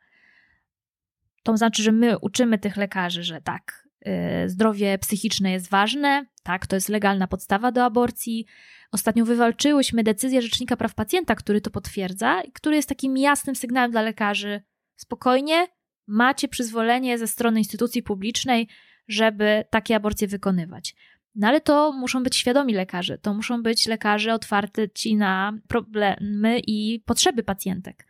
[1.42, 6.66] To znaczy, że my uczymy tych lekarzy, że tak, e, zdrowie psychiczne jest ważne, tak,
[6.66, 8.46] to jest legalna podstawa do aborcji.
[8.92, 14.02] Ostatnio wywalczyłyśmy decyzję Rzecznika Praw Pacjenta, który to potwierdza który jest takim jasnym sygnałem dla
[14.02, 14.62] lekarzy:
[14.96, 15.66] spokojnie,
[16.06, 18.68] macie przyzwolenie ze strony instytucji publicznej,
[19.08, 20.94] żeby takie aborcje wykonywać.
[21.34, 27.02] No ale to muszą być świadomi lekarze, to muszą być lekarze otwarci na problemy i
[27.06, 28.06] potrzeby pacjentek.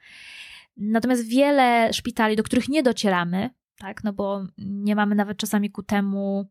[0.76, 5.82] Natomiast wiele szpitali, do których nie docieramy, tak, no bo nie mamy nawet czasami ku
[5.82, 6.50] temu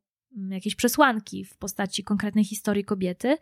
[0.50, 3.38] jakieś przesłanki w postaci konkretnej historii kobiety,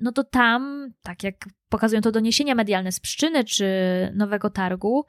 [0.00, 3.66] no to tam, tak jak pokazują to doniesienia medialne z Pszczyny czy
[4.14, 5.06] Nowego Targu,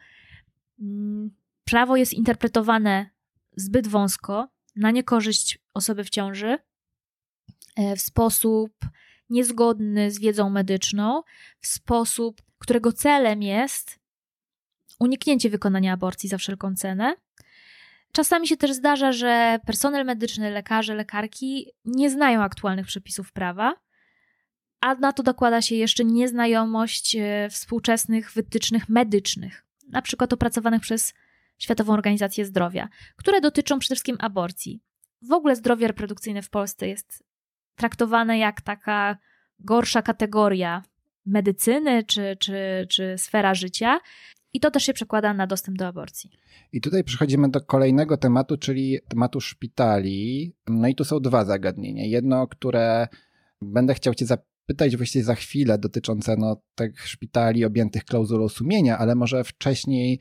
[0.79, 1.31] mm,
[1.67, 3.09] prawo jest interpretowane
[3.55, 6.57] zbyt wąsko, na niekorzyść osoby w ciąży,
[7.75, 8.71] e, w sposób
[9.29, 11.23] niezgodny z wiedzą medyczną,
[11.59, 13.99] w sposób, którego celem jest
[14.99, 17.15] uniknięcie wykonania aborcji za wszelką cenę.
[18.11, 23.75] Czasami się też zdarza, że personel medyczny, lekarze, lekarki nie znają aktualnych przepisów prawa,
[24.81, 31.13] a na to dokłada się jeszcze nieznajomość e, współczesnych wytycznych medycznych, na przykład opracowanych przez
[31.57, 34.81] Światową Organizację Zdrowia, które dotyczą przede wszystkim aborcji.
[35.21, 37.23] W ogóle zdrowie reprodukcyjne w Polsce jest
[37.75, 39.17] traktowane jak taka
[39.59, 40.83] gorsza kategoria
[41.25, 43.99] medycyny czy, czy, czy sfera życia.
[44.53, 46.31] I to też się przekłada na dostęp do aborcji.
[46.71, 50.53] I tutaj przechodzimy do kolejnego tematu, czyli tematu szpitali.
[50.67, 52.05] No i tu są dwa zagadnienia.
[52.05, 53.07] Jedno, które
[53.61, 59.15] będę chciał Cię zapytać właściwie za chwilę, dotyczące no, tych szpitali objętych klauzulą sumienia, ale
[59.15, 60.19] może wcześniej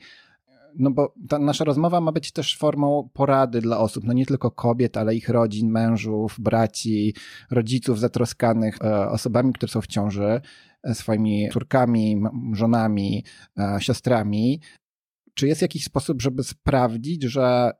[0.77, 4.51] no bo ta nasza rozmowa ma być też formą porady dla osób, no nie tylko
[4.51, 7.13] kobiet, ale ich rodzin, mężów, braci,
[7.51, 10.41] rodziców zatroskanych e, osobami, które są w ciąży,
[10.83, 12.21] e, swoimi córkami,
[12.53, 13.25] żonami,
[13.57, 14.61] e, siostrami.
[15.33, 17.71] Czy jest jakiś sposób, żeby sprawdzić, że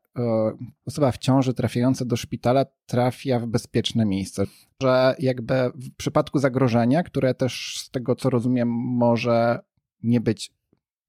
[0.86, 4.44] osoba w ciąży trafiająca do szpitala trafia w bezpieczne miejsce?
[4.82, 9.60] Że jakby w przypadku zagrożenia, które też z tego co rozumiem może
[10.04, 10.57] nie być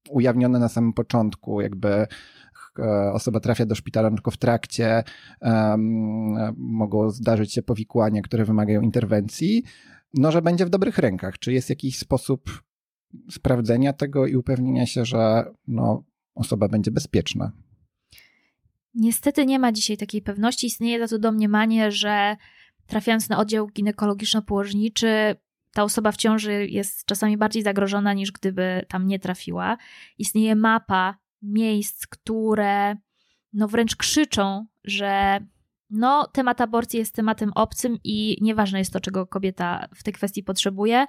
[0.09, 5.03] ujawnione na samym początku, jakby e, osoba trafia do szpitala tylko w trakcie,
[5.41, 9.63] um, mogą zdarzyć się powikłania, które wymagają interwencji,
[10.13, 11.39] no, że będzie w dobrych rękach.
[11.39, 12.63] Czy jest jakiś sposób
[13.31, 16.03] sprawdzenia tego i upewnienia się, że no,
[16.35, 17.51] osoba będzie bezpieczna?
[18.93, 20.67] Niestety nie ma dzisiaj takiej pewności.
[20.67, 22.37] Istnieje za to domniemanie, że
[22.87, 25.35] trafiając na oddział ginekologiczno-położniczy,
[25.73, 29.77] ta osoba w ciąży jest czasami bardziej zagrożona niż gdyby tam nie trafiła.
[30.17, 32.95] Istnieje mapa miejsc, które
[33.53, 35.39] no wręcz krzyczą, że
[35.89, 40.43] no, temat aborcji jest tematem obcym i nieważne jest to, czego kobieta w tej kwestii
[40.43, 41.05] potrzebuje.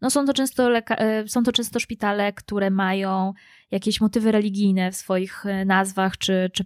[0.00, 3.32] No, są, to często e, są to często szpitale, które mają
[3.70, 6.64] jakieś motywy religijne w swoich e, nazwach, czy, czy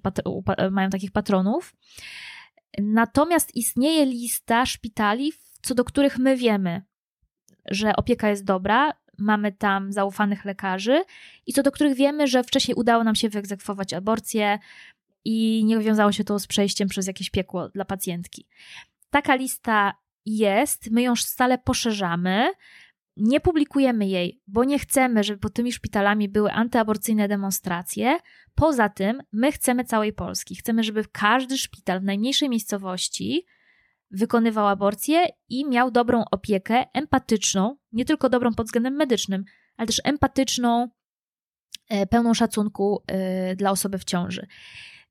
[0.71, 1.75] mają takich patronów.
[2.79, 6.83] Natomiast istnieje lista szpitali, co do których my wiemy,
[7.71, 11.05] że opieka jest dobra, mamy tam zaufanych lekarzy
[11.47, 14.59] i co do których wiemy, że wcześniej udało nam się wyegzekwować aborcję
[15.25, 18.47] i nie wiązało się to z przejściem przez jakieś piekło dla pacjentki.
[19.11, 19.95] Taka lista
[20.27, 22.53] jest, my ją stale poszerzamy.
[23.17, 28.19] Nie publikujemy jej, bo nie chcemy, żeby pod tymi szpitalami były antyaborcyjne demonstracje.
[28.55, 30.57] Poza tym, my chcemy całej Polski.
[30.57, 33.47] Chcemy, żeby każdy szpital w najmniejszej miejscowości
[34.13, 39.45] wykonywał aborcję i miał dobrą opiekę, empatyczną, nie tylko dobrą pod względem medycznym,
[39.77, 40.89] ale też empatyczną,
[41.89, 44.47] e, pełną szacunku e, dla osoby w ciąży.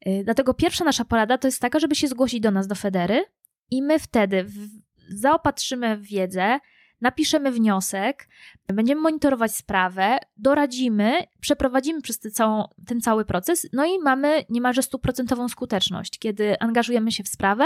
[0.02, 3.24] E, dlatego pierwsza nasza porada to jest taka, żeby się zgłosić do nas do Federy
[3.72, 4.46] i my wtedy
[5.10, 6.60] zaopatrzymy w wiedzę,
[7.02, 8.30] napiszemy wniosek,
[8.68, 14.82] będziemy monitorować sprawę, doradzimy, przeprowadzimy przez ten, całą, ten cały proces, no i mamy niemalże
[14.82, 16.20] stuprocentową skuteczność.
[16.20, 17.66] Kiedy angażujemy się w sprawę,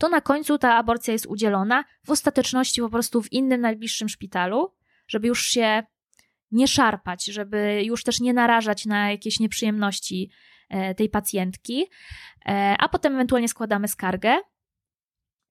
[0.00, 4.74] to na końcu ta aborcja jest udzielona w ostateczności po prostu w innym najbliższym szpitalu,
[5.08, 5.82] żeby już się
[6.50, 10.30] nie szarpać, żeby już też nie narażać na jakieś nieprzyjemności
[10.68, 11.86] e, tej pacjentki,
[12.46, 14.36] e, a potem ewentualnie składamy skargę.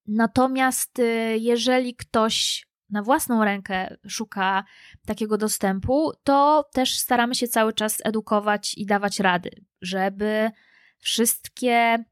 [0.07, 4.63] Natomiast e, jeżeli ktoś na własną rękę szuka
[5.05, 9.49] takiego dostępu, to też staramy się cały czas edukować i dawać rady,
[9.81, 10.51] żeby
[10.97, 12.03] wszystkie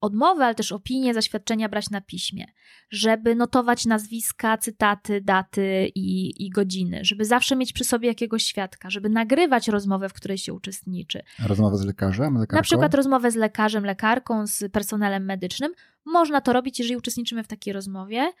[0.00, 2.46] odmowy, ale też opinie, zaświadczenia brać na piśmie,
[2.90, 8.90] żeby notować nazwiska, cytaty, daty i, i godziny, żeby zawsze mieć przy sobie jakiegoś świadka,
[8.90, 11.22] żeby nagrywać rozmowę, w której się uczestniczy.
[11.46, 12.56] Rozmowę z lekarzem, lekarką?
[12.56, 15.72] Na przykład rozmowę z lekarzem, lekarką, z personelem medycznym.
[16.04, 18.32] Można to robić, jeżeli uczestniczymy w takiej rozmowie.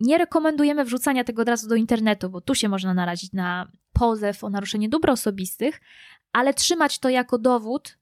[0.00, 4.44] Nie rekomendujemy wrzucania tego od razu do internetu, bo tu się można narazić na pozew
[4.44, 5.80] o naruszenie dóbr osobistych,
[6.32, 7.98] ale trzymać to jako dowód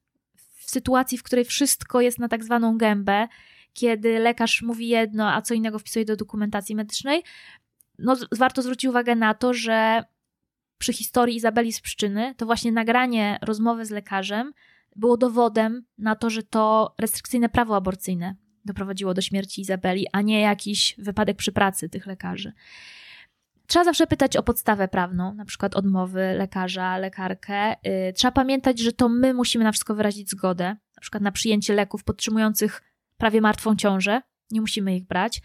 [0.71, 3.27] sytuacji, w której wszystko jest na tak zwaną gębę,
[3.73, 7.23] kiedy lekarz mówi jedno, a co innego wpisuje do dokumentacji medycznej,
[7.99, 10.03] no warto zwrócić uwagę na to, że
[10.77, 14.53] przy historii Izabeli z Pszczyny to właśnie nagranie rozmowy z lekarzem
[14.95, 20.41] było dowodem na to, że to restrykcyjne prawo aborcyjne doprowadziło do śmierci Izabeli, a nie
[20.41, 22.53] jakiś wypadek przy pracy tych lekarzy.
[23.71, 27.73] Trzeba zawsze pytać o podstawę prawną, na przykład odmowy lekarza, lekarkę.
[27.73, 31.73] Y, trzeba pamiętać, że to my musimy na wszystko wyrazić zgodę, na przykład na przyjęcie
[31.73, 32.81] leków podtrzymujących
[33.17, 34.21] prawie martwą ciążę.
[34.51, 35.41] Nie musimy ich brać,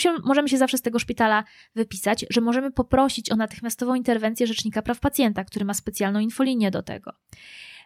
[0.00, 4.82] że możemy się zawsze z tego szpitala wypisać, że możemy poprosić o natychmiastową interwencję Rzecznika
[4.82, 7.12] Praw Pacjenta, który ma specjalną infolinię do tego.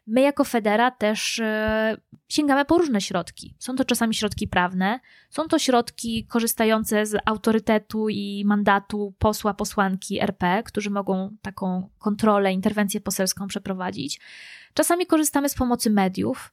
[0.07, 1.97] My jako Federa też e,
[2.29, 3.55] sięgamy po różne środki.
[3.59, 10.21] Są to czasami środki prawne, są to środki korzystające z autorytetu i mandatu posła, posłanki
[10.21, 14.21] RP, którzy mogą taką kontrolę, interwencję poselską przeprowadzić.
[14.75, 16.53] Czasami korzystamy z pomocy mediów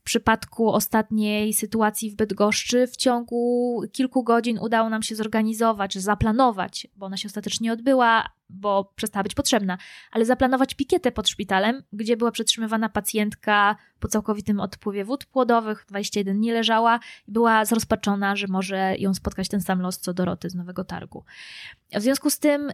[0.00, 7.06] przypadku ostatniej sytuacji w Bydgoszczy w ciągu kilku godzin udało nam się zorganizować, zaplanować, bo
[7.06, 9.78] ona się ostatecznie odbyła, bo przestała być potrzebna,
[10.12, 16.36] ale zaplanować pikietę pod szpitalem, gdzie była przetrzymywana pacjentka po całkowitym odpływie wód płodowych, 21
[16.36, 20.54] dni leżała i była zrozpaczona, że może ją spotkać ten sam los co Doroty z
[20.54, 21.24] Nowego Targu.
[21.94, 22.70] W związku z tym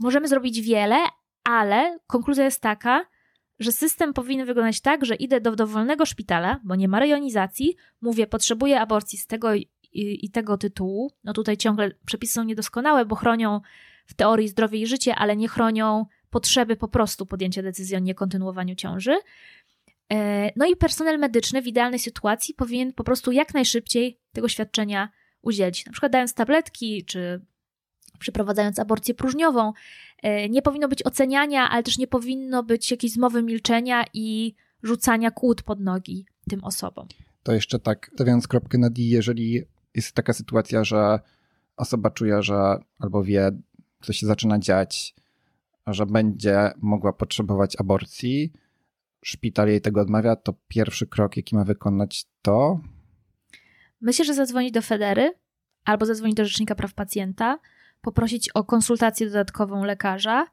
[0.00, 0.96] możemy zrobić wiele,
[1.44, 3.06] ale konkluzja jest taka,
[3.58, 8.26] że system powinien wyglądać tak, że idę do dowolnego szpitala, bo nie ma rejonizacji, mówię,
[8.26, 11.12] potrzebuję aborcji z tego i, i tego tytułu.
[11.24, 13.60] No tutaj ciągle przepisy są niedoskonałe, bo chronią
[14.06, 18.74] w teorii zdrowie i życie, ale nie chronią potrzeby po prostu podjęcia decyzji o niekontynuowaniu
[18.74, 19.16] ciąży.
[20.12, 25.08] E, no i personel medyczny w idealnej sytuacji powinien po prostu jak najszybciej tego świadczenia
[25.42, 25.86] udzielić.
[25.86, 27.44] Na przykład dając tabletki, czy
[28.22, 29.72] przeprowadzając aborcję próżniową.
[30.22, 35.30] E, nie powinno być oceniania, ale też nie powinno być jakiejś zmowy milczenia i rzucania
[35.30, 37.08] kłód pod nogi tym osobom.
[37.42, 39.62] To jeszcze tak, stawiając kropkę na D, jeżeli
[39.94, 41.20] jest taka sytuacja, że
[41.76, 43.50] osoba czuje, że albo wie,
[44.02, 45.14] co się zaczyna dziać,
[45.86, 48.52] że będzie mogła potrzebować aborcji,
[49.24, 52.80] szpital jej tego odmawia, to pierwszy krok, jaki ma wykonać, to.
[54.00, 55.34] Myślę, że zadzwonić do Federy
[55.84, 57.58] albo zadzwonić do Rzecznika Praw Pacjenta,
[58.02, 60.46] poprosić o konsultację dodatkową lekarza,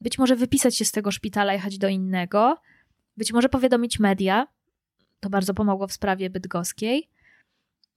[0.00, 2.56] być może wypisać się z tego szpitala, jechać do innego,
[3.16, 4.46] być może powiadomić media.
[5.20, 7.10] To bardzo pomogło w sprawie bydgoskiej.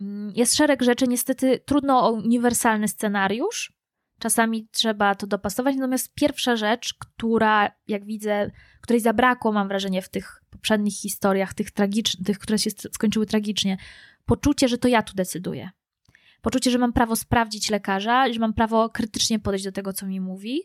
[0.01, 3.73] Mm, jest szereg rzeczy, niestety trudno o uniwersalny scenariusz.
[4.19, 5.75] Czasami trzeba to dopasować.
[5.75, 11.71] Natomiast pierwsza rzecz, która, jak widzę, której zabrakło, mam wrażenie, w tych poprzednich historiach, tych
[11.71, 13.77] tragicznych, tych, które się skończyły tragicznie,
[14.25, 15.69] poczucie, że to ja tu decyduję
[16.41, 20.21] poczucie, że mam prawo sprawdzić lekarza, że mam prawo krytycznie podejść do tego, co mi
[20.21, 20.61] mówi.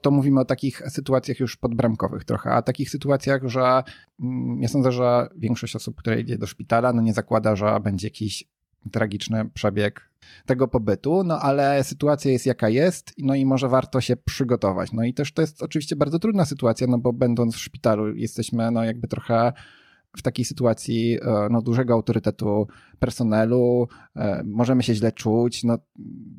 [0.00, 3.82] To mówimy o takich sytuacjach już podbramkowych trochę, a takich sytuacjach, że
[4.20, 8.06] mm, ja sądzę, że większość osób, które idzie do szpitala, no nie zakłada, że będzie
[8.06, 8.44] jakiś
[8.92, 10.10] tragiczny przebieg
[10.46, 14.92] tego pobytu, no ale sytuacja jest jaka jest, no i może warto się przygotować.
[14.92, 18.70] No i też to jest oczywiście bardzo trudna sytuacja, no bo będąc w szpitalu jesteśmy
[18.70, 19.52] no jakby trochę
[20.16, 22.66] w takiej sytuacji e, no, dużego autorytetu
[22.98, 25.64] personelu, e, możemy się źle czuć.
[25.64, 25.78] No,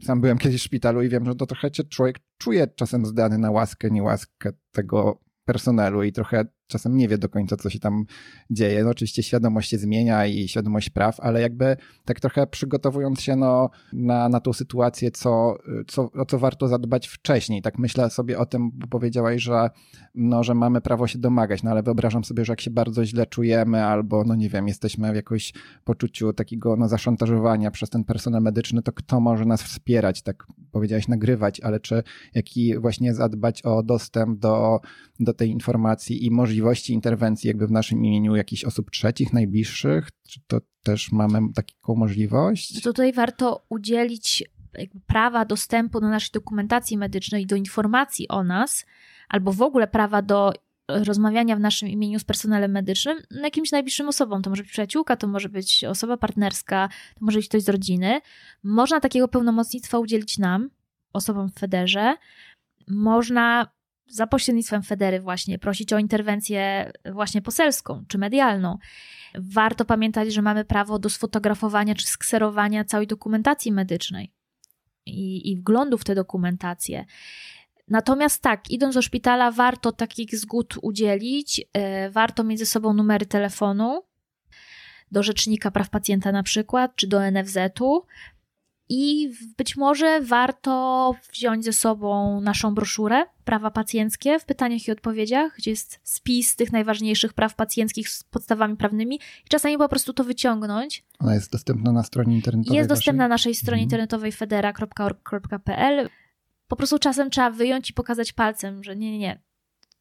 [0.04, 3.52] sam byłem kiedyś w szpitalu i wiem, że to trochę człowiek czuje czasem zdany na
[3.52, 8.06] łaskę, niełaskę tego personelu i trochę czasem nie wie do końca, co się tam
[8.50, 8.84] dzieje.
[8.84, 13.70] No oczywiście świadomość się zmienia i świadomość praw, ale jakby tak trochę przygotowując się no,
[13.94, 15.58] na, na tą sytuację, co,
[15.88, 17.62] co, o co warto zadbać wcześniej.
[17.62, 19.70] Tak myślę sobie o tym, bo powiedziałaś, że,
[20.16, 23.26] no, że mamy prawo się domagać, no ale wyobrażam sobie, że jak się bardzo źle
[23.26, 25.54] czujemy albo, no nie wiem, jesteśmy w jakimś
[25.84, 31.08] poczuciu takiego no, zaszantażowania przez ten personel medyczny, to kto może nas wspierać, tak powiedziałaś,
[31.08, 32.04] nagrywać, ale czy
[32.36, 34.80] jaki właśnie zadbać o dostęp do,
[35.20, 40.10] do tej informacji i możliwości możliwości interwencji jakby w naszym imieniu jakichś osób trzecich, najbliższych?
[40.30, 42.82] Czy to też mamy taką możliwość?
[42.82, 44.44] Tutaj warto udzielić
[45.08, 48.86] prawa dostępu do naszej dokumentacji medycznej, do informacji o nas,
[49.30, 50.54] albo w ogóle prawa do
[50.88, 54.42] rozmawiania w naszym imieniu z personelem medycznym jakimś najbliższym osobom.
[54.42, 58.22] To może być przyjaciółka, to może być osoba partnerska, to może być ktoś z rodziny.
[58.64, 60.70] Można takiego pełnomocnictwa udzielić nam,
[61.14, 62.16] osobom w Federze.
[62.88, 63.68] Można
[64.12, 68.78] za pośrednictwem Federy właśnie prosić o interwencję właśnie poselską czy medialną.
[69.36, 74.34] Warto pamiętać, że mamy prawo do sfotografowania czy skserowania całej dokumentacji medycznej
[75.06, 77.06] i, i wglądu w tę dokumentację.
[77.88, 81.66] Natomiast tak, idąc do szpitala, warto takich zgód udzielić, yy,
[82.12, 84.04] warto mieć ze sobą numery telefonu
[85.12, 88.06] do Rzecznika Praw Pacjenta na przykład, czy do NFZ-u,
[88.94, 95.56] i być może warto wziąć ze sobą naszą broszurę Prawa Pacjenckie w pytaniach i odpowiedziach,
[95.58, 100.24] gdzie jest spis tych najważniejszych praw pacjenckich z podstawami prawnymi i czasami po prostu to
[100.24, 101.04] wyciągnąć.
[101.20, 102.78] Ona jest dostępna na stronie internetowej.
[102.78, 103.86] Jest dostępna na naszej stronie mhm.
[103.86, 106.10] internetowej federa.org.pl.
[106.68, 109.42] Po prostu czasem trzeba wyjąć i pokazać palcem, że nie, nie, nie.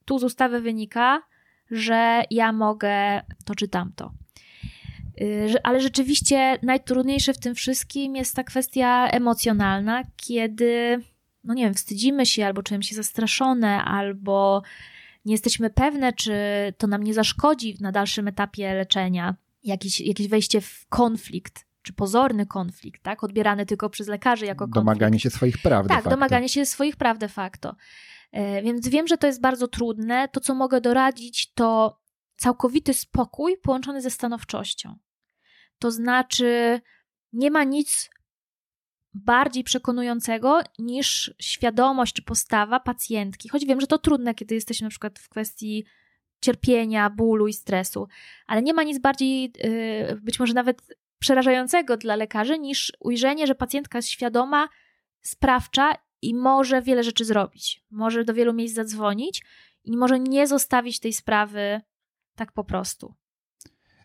[0.05, 1.22] Tu z ustawy wynika,
[1.70, 4.12] że ja mogę to czy tamto.
[5.21, 11.01] Y, ale rzeczywiście najtrudniejsze w tym wszystkim jest ta kwestia emocjonalna, kiedy,
[11.45, 14.63] no nie wiem, wstydzimy się albo czujemy się zastraszone, albo
[15.25, 16.35] nie jesteśmy pewne, czy
[16.79, 22.47] to nam nie zaszkodzi na dalszym etapie leczenia, jakieś, jakieś wejście w konflikt czy pozorny
[22.47, 23.25] konflikt, tak?
[23.25, 24.75] Odbierany tylko przez lekarzy jako konflikt.
[24.75, 25.89] Domaganie się swoich praw.
[25.89, 27.77] Tak, domaganie się swoich praw de facto.
[28.37, 30.29] Y, więc wiem, że to jest bardzo trudne.
[30.29, 32.01] To, co mogę doradzić, to
[32.37, 34.99] całkowity spokój połączony ze stanowczością.
[35.81, 36.81] To znaczy,
[37.33, 38.11] nie ma nic
[39.14, 43.49] bardziej przekonującego niż świadomość czy postawa pacjentki.
[43.49, 45.85] Choć wiem, że to trudne, kiedy jesteśmy na przykład w kwestii
[46.40, 48.09] cierpienia, bólu i stresu,
[48.47, 50.83] ale nie ma nic bardziej, y, być może nawet
[51.19, 54.69] przerażającego dla lekarzy, niż ujrzenie, że pacjentka jest świadoma,
[55.23, 57.85] sprawcza i może wiele rzeczy zrobić.
[57.90, 59.43] Może do wielu miejsc zadzwonić
[59.85, 61.81] i może nie zostawić tej sprawy
[62.37, 63.14] tak po prostu.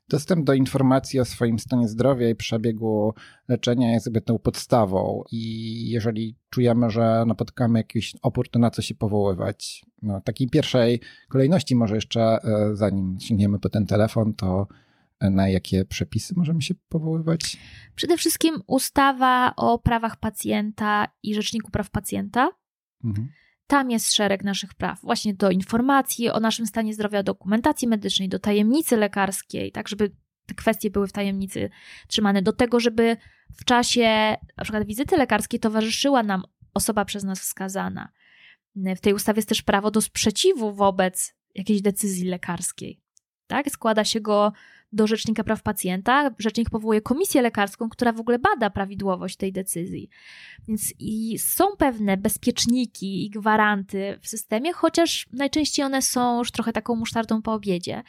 [0.09, 3.13] Dostęp do informacji o swoim stanie zdrowia i przebiegu
[3.47, 8.95] leczenia jest tą podstawą i jeżeli czujemy, że napotkamy jakiś opór, to na co się
[8.95, 9.85] powoływać?
[10.01, 14.67] No, takiej pierwszej kolejności może jeszcze, e, zanim sięgniemy po ten telefon, to
[15.19, 17.57] e, na jakie przepisy możemy się powoływać?
[17.95, 22.49] Przede wszystkim ustawa o prawach pacjenta i Rzeczniku Praw Pacjenta.
[23.03, 23.29] Mhm.
[23.67, 28.39] Tam jest szereg naszych praw, właśnie do informacji o naszym stanie zdrowia, dokumentacji medycznej, do
[28.39, 30.11] tajemnicy lekarskiej, tak żeby
[30.45, 31.69] te kwestie były w tajemnicy
[32.07, 33.17] trzymane, do tego, żeby
[33.57, 38.11] w czasie na przykład wizyty lekarskiej towarzyszyła nam osoba przez nas wskazana.
[38.75, 43.01] W tej ustawie jest też prawo do sprzeciwu wobec jakiejś decyzji lekarskiej.
[43.47, 43.69] Tak?
[43.69, 44.53] Składa się go
[44.95, 46.31] do Rzecznika Praw Pacjenta.
[46.39, 50.09] Rzecznik powołuje komisję lekarską, która w ogóle bada prawidłowość tej decyzji.
[50.67, 56.73] Więc i są pewne bezpieczniki i gwaranty w systemie, chociaż najczęściej one są już trochę
[56.73, 58.03] taką musztardą po obiedzie.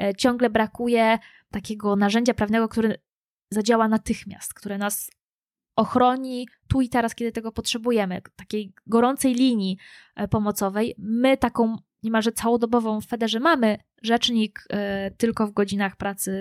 [0.00, 1.18] E, ciągle brakuje
[1.50, 2.94] takiego narzędzia prawnego, które
[3.50, 5.10] zadziała natychmiast, które nas
[5.76, 9.78] ochroni tu i teraz, kiedy tego potrzebujemy, takiej gorącej linii
[10.16, 10.94] e, pomocowej.
[10.98, 16.32] My taką niemalże całodobową w Federze mamy rzecznik y, tylko w godzinach pracy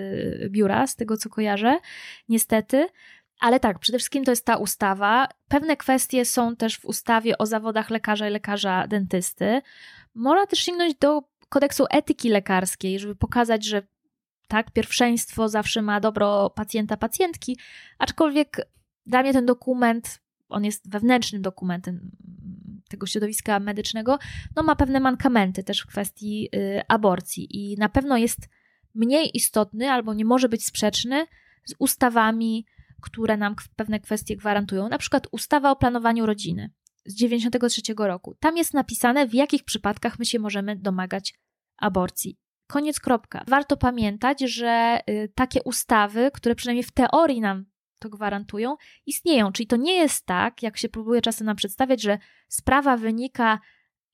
[0.49, 1.79] biura, z tego co kojarzę,
[2.29, 2.87] niestety.
[3.39, 5.27] Ale tak, przede wszystkim to jest ta ustawa.
[5.47, 9.61] Pewne kwestie są też w ustawie o zawodach lekarza i lekarza dentysty.
[10.15, 13.81] Można też sięgnąć do kodeksu etyki lekarskiej, żeby pokazać, że
[14.47, 17.59] tak, pierwszeństwo zawsze ma dobro pacjenta, pacjentki,
[17.97, 18.57] aczkolwiek
[19.05, 20.19] dla mnie ten dokument,
[20.49, 22.11] on jest wewnętrznym dokumentem,
[22.87, 24.19] tego środowiska medycznego,
[24.55, 28.49] no ma pewne mankamenty też w kwestii y, aborcji i na pewno jest
[28.95, 31.25] mniej istotny albo nie może być sprzeczny
[31.65, 32.65] z ustawami
[33.01, 36.71] które nam pewne kwestie gwarantują, na przykład ustawa o planowaniu rodziny
[37.05, 38.35] z 93 roku.
[38.39, 41.33] Tam jest napisane, w jakich przypadkach my się możemy domagać
[41.77, 42.37] aborcji.
[42.67, 43.43] Koniec kropka.
[43.47, 47.65] Warto pamiętać, że y, takie ustawy, które przynajmniej w teorii nam
[47.99, 48.75] to gwarantują,
[49.05, 49.51] istnieją.
[49.51, 52.17] Czyli to nie jest tak, jak się próbuje czasem nam przedstawiać, że
[52.47, 53.59] sprawa wynika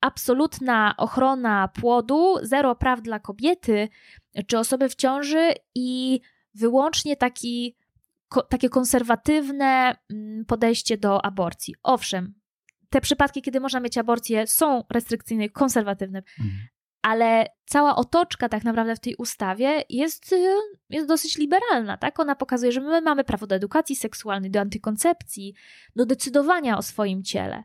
[0.01, 3.89] absolutna ochrona płodu, zero praw dla kobiety
[4.47, 6.19] czy osoby w ciąży i
[6.53, 7.75] wyłącznie taki,
[8.27, 11.75] ko, takie konserwatywne mm, podejście do aborcji.
[11.84, 12.34] Owszem,
[12.89, 16.67] te przypadki, kiedy można mieć aborcję, są restrykcyjne konserwatywne, mhm.
[17.04, 20.56] Ale cała otoczka tak naprawdę w tej ustawie jest, y,
[20.89, 22.20] jest dosyć liberalna, tak?
[22.20, 25.54] Ona pokazuje, że my mamy prawo do edukacji seksualnej, do antykoncepcji,
[25.95, 27.64] do decydowania o swoim ciele.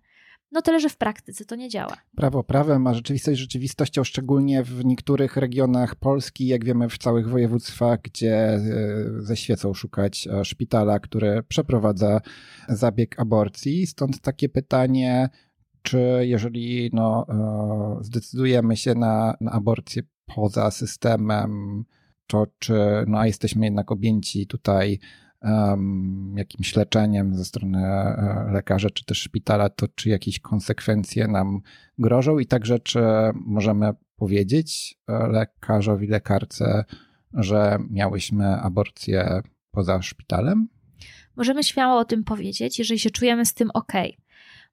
[0.52, 1.96] No tyle, że w praktyce to nie działa.
[2.16, 8.00] Prawo prawem, a rzeczywistość rzeczywistością, szczególnie w niektórych regionach Polski, jak wiemy w całych województwach,
[8.02, 8.60] gdzie e,
[9.18, 12.20] ze świecą szukać e, szpitala, który przeprowadza
[12.68, 13.86] zabieg aborcji.
[13.86, 15.28] Stąd takie pytanie,
[15.82, 20.02] czy jeżeli no, e, zdecydujemy się na, na aborcję
[20.34, 21.84] poza systemem,
[22.26, 22.74] to czy
[23.06, 24.98] no, a jesteśmy jednak objęci tutaj
[25.42, 31.60] um, jakimś leczeniem ze strony e, lekarza czy też szpitala, to czy jakieś konsekwencje nam
[31.98, 33.00] grożą i także czy
[33.34, 36.84] możemy powiedzieć e, lekarzowi, lekarce,
[37.34, 40.68] że miałyśmy aborcję poza szpitalem?
[41.36, 43.92] Możemy śmiało o tym powiedzieć, jeżeli się czujemy z tym ok,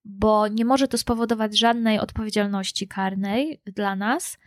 [0.06, 4.38] bo nie może to spowodować żadnej odpowiedzialności karnej dla nas,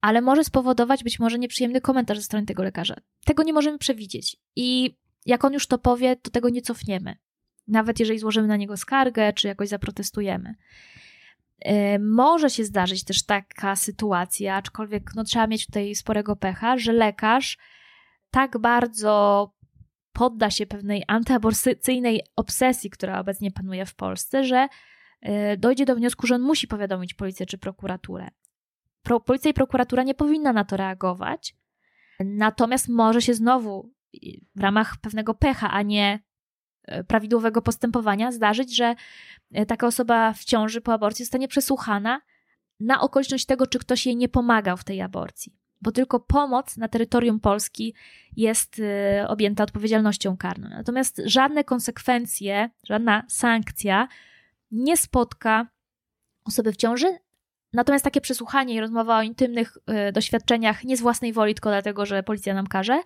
[0.00, 2.96] ale może spowodować być może nieprzyjemny komentarz ze strony tego lekarza.
[3.24, 4.36] Tego nie możemy przewidzieć.
[4.56, 7.16] I jak on już to powie, to tego nie cofniemy.
[7.68, 10.54] Nawet jeżeli złożymy na niego skargę, czy jakoś zaprotestujemy.
[11.60, 16.92] E, może się zdarzyć też taka sytuacja, aczkolwiek no, trzeba mieć tutaj sporego pecha, że
[16.92, 17.58] lekarz
[18.30, 19.52] tak bardzo
[20.16, 24.68] podda się pewnej antyaborcyjnej obsesji, która obecnie panuje w Polsce, że
[25.20, 28.28] e, dojdzie do wniosku, że on musi powiadomić policję czy prokuraturę.
[29.02, 31.56] Pro, policja i prokuratura nie powinna na to reagować,
[32.20, 33.92] natomiast może się znowu
[34.54, 36.20] w ramach pewnego pecha, a nie
[36.82, 38.94] e, prawidłowego postępowania zdarzyć, że
[39.52, 42.20] e, taka osoba w ciąży po aborcji zostanie przesłuchana
[42.80, 45.65] na okoliczność tego, czy ktoś jej nie pomagał w tej aborcji.
[45.86, 47.94] Bo tylko pomoc na terytorium Polski
[48.36, 50.68] jest e, objęta odpowiedzialnością karną.
[50.68, 54.08] Natomiast żadne konsekwencje, żadna sankcja
[54.70, 55.66] nie spotka
[56.44, 57.06] osoby w ciąży.
[57.72, 59.78] Natomiast takie przesłuchanie i rozmowa o intymnych
[60.12, 63.02] doświadczeniach nie z własnej woli, tylko dlatego, że policja nam każe,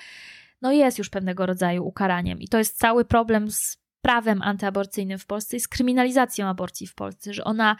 [0.62, 2.40] no jest już pewnego rodzaju ukaraniem.
[2.40, 6.94] I to jest cały problem z prawem antyaborcyjnym w Polsce i z kryminalizacją aborcji w
[6.94, 7.76] Polsce, że ona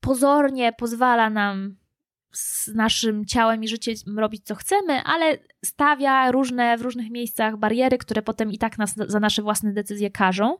[0.00, 1.76] pozornie pozwala nam
[2.32, 7.98] z naszym ciałem i życiem robić co chcemy, ale stawia różne w różnych miejscach bariery,
[7.98, 10.56] które potem i tak nas za nasze własne decyzje karzą.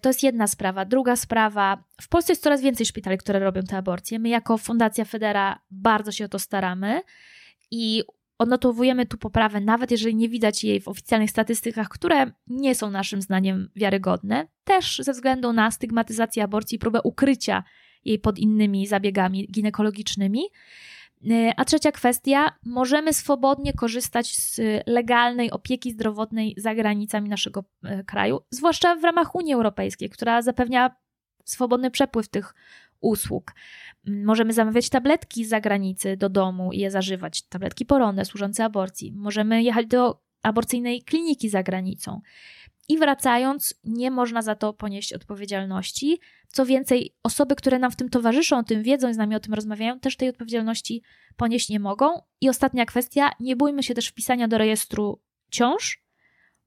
[0.00, 0.84] To jest jedna sprawa.
[0.84, 4.18] Druga sprawa, w Polsce jest coraz więcej szpitali, które robią te aborcje.
[4.18, 7.02] My jako Fundacja Federa bardzo się o to staramy
[7.70, 8.04] i
[8.42, 13.22] Odnotowujemy tu poprawę, nawet jeżeli nie widać jej w oficjalnych statystykach, które nie są naszym
[13.22, 17.64] zdaniem wiarygodne, też ze względu na stygmatyzację aborcji i próbę ukrycia
[18.04, 20.42] jej pod innymi zabiegami ginekologicznymi.
[21.30, 28.04] E, a trzecia kwestia, możemy swobodnie korzystać z legalnej opieki zdrowotnej za granicami naszego e,
[28.04, 30.96] kraju, zwłaszcza w ramach Unii Europejskiej, która zapewnia
[31.44, 32.54] swobodny przepływ tych
[33.00, 33.52] usług.
[34.06, 39.12] Możemy zamawiać tabletki z zagranicy do domu i je zażywać, tabletki poronne służące aborcji.
[39.12, 42.20] Możemy jechać do aborcyjnej kliniki za granicą.
[42.88, 46.20] I wracając, nie można za to ponieść odpowiedzialności.
[46.48, 49.40] Co więcej, osoby, które nam w tym towarzyszą, o tym wiedzą i z nami o
[49.40, 51.02] tym rozmawiają, też tej odpowiedzialności
[51.36, 52.06] ponieść nie mogą.
[52.40, 55.20] I ostatnia kwestia, nie bójmy się też wpisania do rejestru
[55.50, 56.02] ciąż,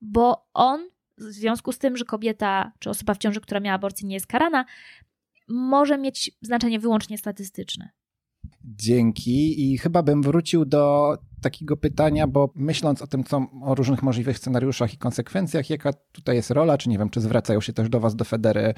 [0.01, 4.07] bo on w związku z tym, że kobieta czy osoba w ciąży, która miała aborcję,
[4.07, 4.65] nie jest karana,
[5.47, 7.89] może mieć znaczenie wyłącznie statystyczne.
[8.63, 14.03] Dzięki i chyba bym wrócił do takiego pytania, bo myśląc o tym, co o różnych
[14.03, 17.89] możliwych scenariuszach i konsekwencjach, jaka tutaj jest rola, czy nie wiem, czy zwracają się też
[17.89, 18.73] do was, do Federy,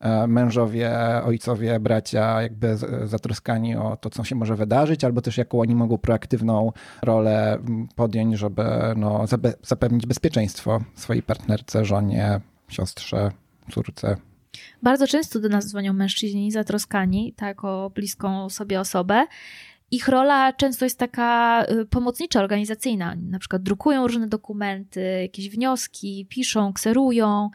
[0.00, 0.90] e, mężowie,
[1.24, 5.98] ojcowie, bracia, jakby zatroskani o to, co się może wydarzyć, albo też jaką oni mogą
[5.98, 7.58] proaktywną rolę
[7.96, 8.62] podjąć, żeby
[8.96, 9.24] no,
[9.62, 13.30] zapewnić bezpieczeństwo swojej partnerce, żonie, siostrze,
[13.72, 14.16] córce.
[14.82, 19.26] Bardzo często do nas dzwonią mężczyźni zatroskani, tak, o bliską sobie osobę.
[19.90, 23.16] Ich rola często jest taka y, pomocnicza, organizacyjna.
[23.16, 27.50] Na przykład drukują różne dokumenty, jakieś wnioski, piszą, kserują,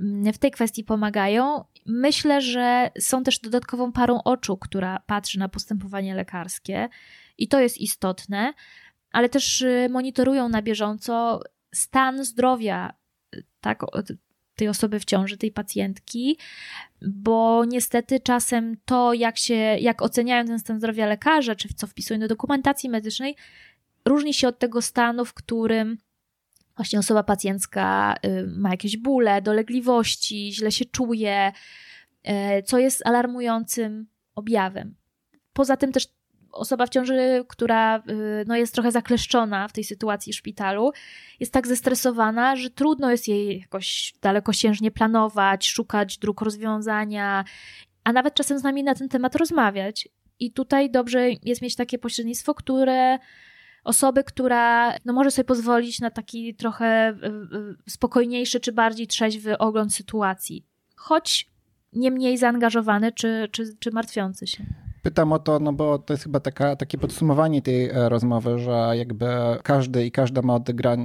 [0.00, 1.64] mm, w tej kwestii pomagają.
[1.86, 6.88] Myślę, że są też dodatkową parą oczu, która patrzy na postępowanie lekarskie
[7.38, 8.54] i to jest istotne,
[9.12, 11.40] ale też y, monitorują na bieżąco
[11.74, 12.92] stan zdrowia
[13.60, 13.82] tak,
[14.60, 16.38] tej osoby w ciąży, tej pacjentki,
[17.02, 22.20] bo niestety czasem to, jak się, jak oceniają ten stan zdrowia lekarze, czy co wpisują
[22.20, 23.36] do dokumentacji medycznej,
[24.04, 25.98] różni się od tego stanu, w którym
[26.76, 31.52] właśnie osoba pacjencka y, ma jakieś bóle, dolegliwości, źle się czuje,
[32.28, 34.94] y, co jest alarmującym objawem.
[35.52, 36.08] Poza tym też
[36.52, 40.92] osoba w ciąży, która y, no, jest trochę zakleszczona w tej sytuacji w szpitalu,
[41.40, 47.44] jest tak zestresowana, że trudno jest jej jakoś dalekosiężnie planować, szukać dróg rozwiązania,
[48.04, 50.08] a nawet czasem z nami na ten temat rozmawiać.
[50.40, 53.18] I tutaj dobrze jest mieć takie pośrednictwo, które
[53.84, 57.26] osoby, która no, może sobie pozwolić na taki trochę y,
[57.86, 60.66] y, spokojniejszy czy bardziej trzeźwy ogląd sytuacji.
[60.96, 61.50] Choć
[61.92, 64.64] nie mniej zaangażowany czy, czy, czy martwiący się.
[65.02, 68.92] Pytam o to, no bo to jest chyba taka, takie podsumowanie tej e, rozmowy, że
[68.94, 69.26] jakby
[69.62, 70.58] każdy i każda ma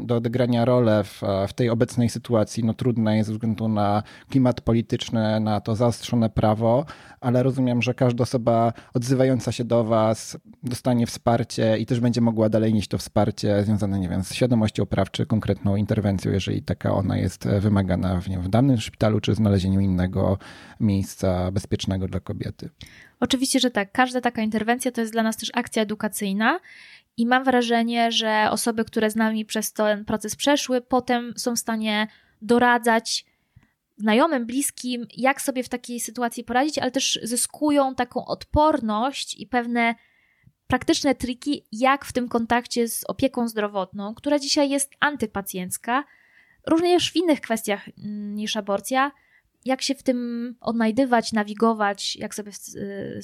[0.03, 2.63] do odegrania rolę w, w tej obecnej sytuacji.
[2.63, 6.85] No trudne jest ze względu na klimat polityczny, na to zaostrzone prawo,
[7.21, 12.49] ale rozumiem, że każda osoba odzywająca się do Was dostanie wsparcie i też będzie mogła
[12.49, 16.93] dalej nieść to wsparcie związane, nie wiem, z świadomością praw czy konkretną interwencją, jeżeli taka
[16.93, 20.37] ona jest wymagana w, nie wiem, w danym szpitalu czy znalezieniu innego
[20.79, 22.69] miejsca bezpiecznego dla kobiety.
[23.19, 23.91] Oczywiście, że tak.
[23.91, 26.59] Każda taka interwencja to jest dla nas też akcja edukacyjna.
[27.17, 31.59] I mam wrażenie, że osoby, które z nami przez ten proces przeszły, potem są w
[31.59, 32.07] stanie
[32.41, 33.25] doradzać
[33.97, 39.95] znajomym, bliskim, jak sobie w takiej sytuacji poradzić, ale też zyskują taką odporność i pewne
[40.67, 46.03] praktyczne triki, jak w tym kontakcie z opieką zdrowotną, która dzisiaj jest antypacjencka,
[46.67, 49.11] również w innych kwestiach mm, niż aborcja,
[49.65, 52.71] jak się w tym odnajdywać, nawigować, jak sobie z,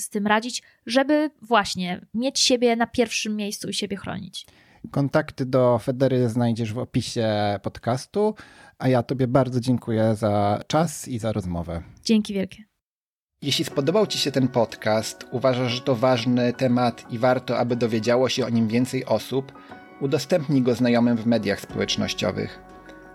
[0.02, 4.46] z, tym radzić, żeby właśnie mieć siebie na pierwszym miejscu i siebie chronić.
[4.92, 7.30] Kontakty do Federy znajdziesz w opisie
[7.64, 8.36] podcastu,
[8.78, 11.84] a ja Tobie bardzo dziękuję za czas i za rozmowę.
[12.04, 12.64] Dzięki wielkie.
[13.42, 18.30] Jeśli spodobał Ci się ten podcast, uważasz, że to ważny temat i warto, aby dowiedziało
[18.30, 19.52] się o nim więcej osób,
[20.02, 22.60] udostępnij go znajomym w mediach społecznościowych.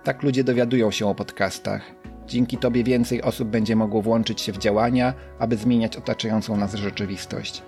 [0.05, 1.95] Tak ludzie dowiadują się o podcastach.
[2.27, 7.63] Dzięki Tobie więcej osób będzie mogło włączyć się w działania, aby zmieniać otaczającą nas rzeczywistość.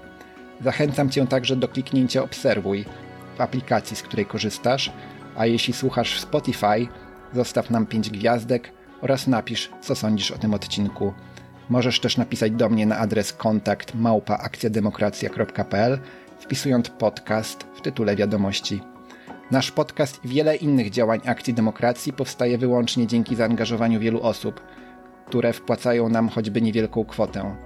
[0.61, 2.85] Zachęcam Cię także do kliknięcia Obserwuj
[3.37, 4.93] w aplikacji, z której korzystasz,
[5.37, 6.89] a jeśli słuchasz w Spotify,
[7.35, 11.13] zostaw nam 5 gwiazdek oraz napisz, co sądzisz o tym odcinku.
[11.69, 15.99] Możesz też napisać do mnie na adres kontakt małpaakcjademokracja.pl
[16.39, 18.81] wpisując podcast w tytule wiadomości.
[19.51, 24.61] Nasz podcast i wiele innych działań Akcji Demokracji powstaje wyłącznie dzięki zaangażowaniu wielu osób,
[25.27, 27.57] które wpłacają nam choćby niewielką kwotę.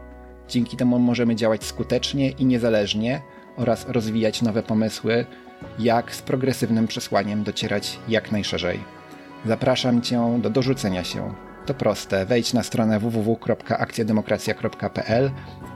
[0.48, 3.22] Dzięki temu możemy działać skutecznie i niezależnie
[3.56, 5.26] oraz rozwijać nowe pomysły,
[5.78, 8.80] jak z progresywnym przesłaniem docierać jak najszerzej.
[9.46, 11.34] Zapraszam Cię do dorzucenia się.
[11.66, 15.30] To proste, wejdź na stronę www.akcjademokracja.pl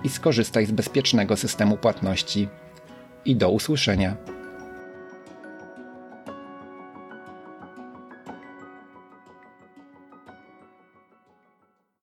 [0.04, 2.48] i skorzystaj z bezpiecznego systemu płatności.
[3.24, 4.35] I do usłyszenia.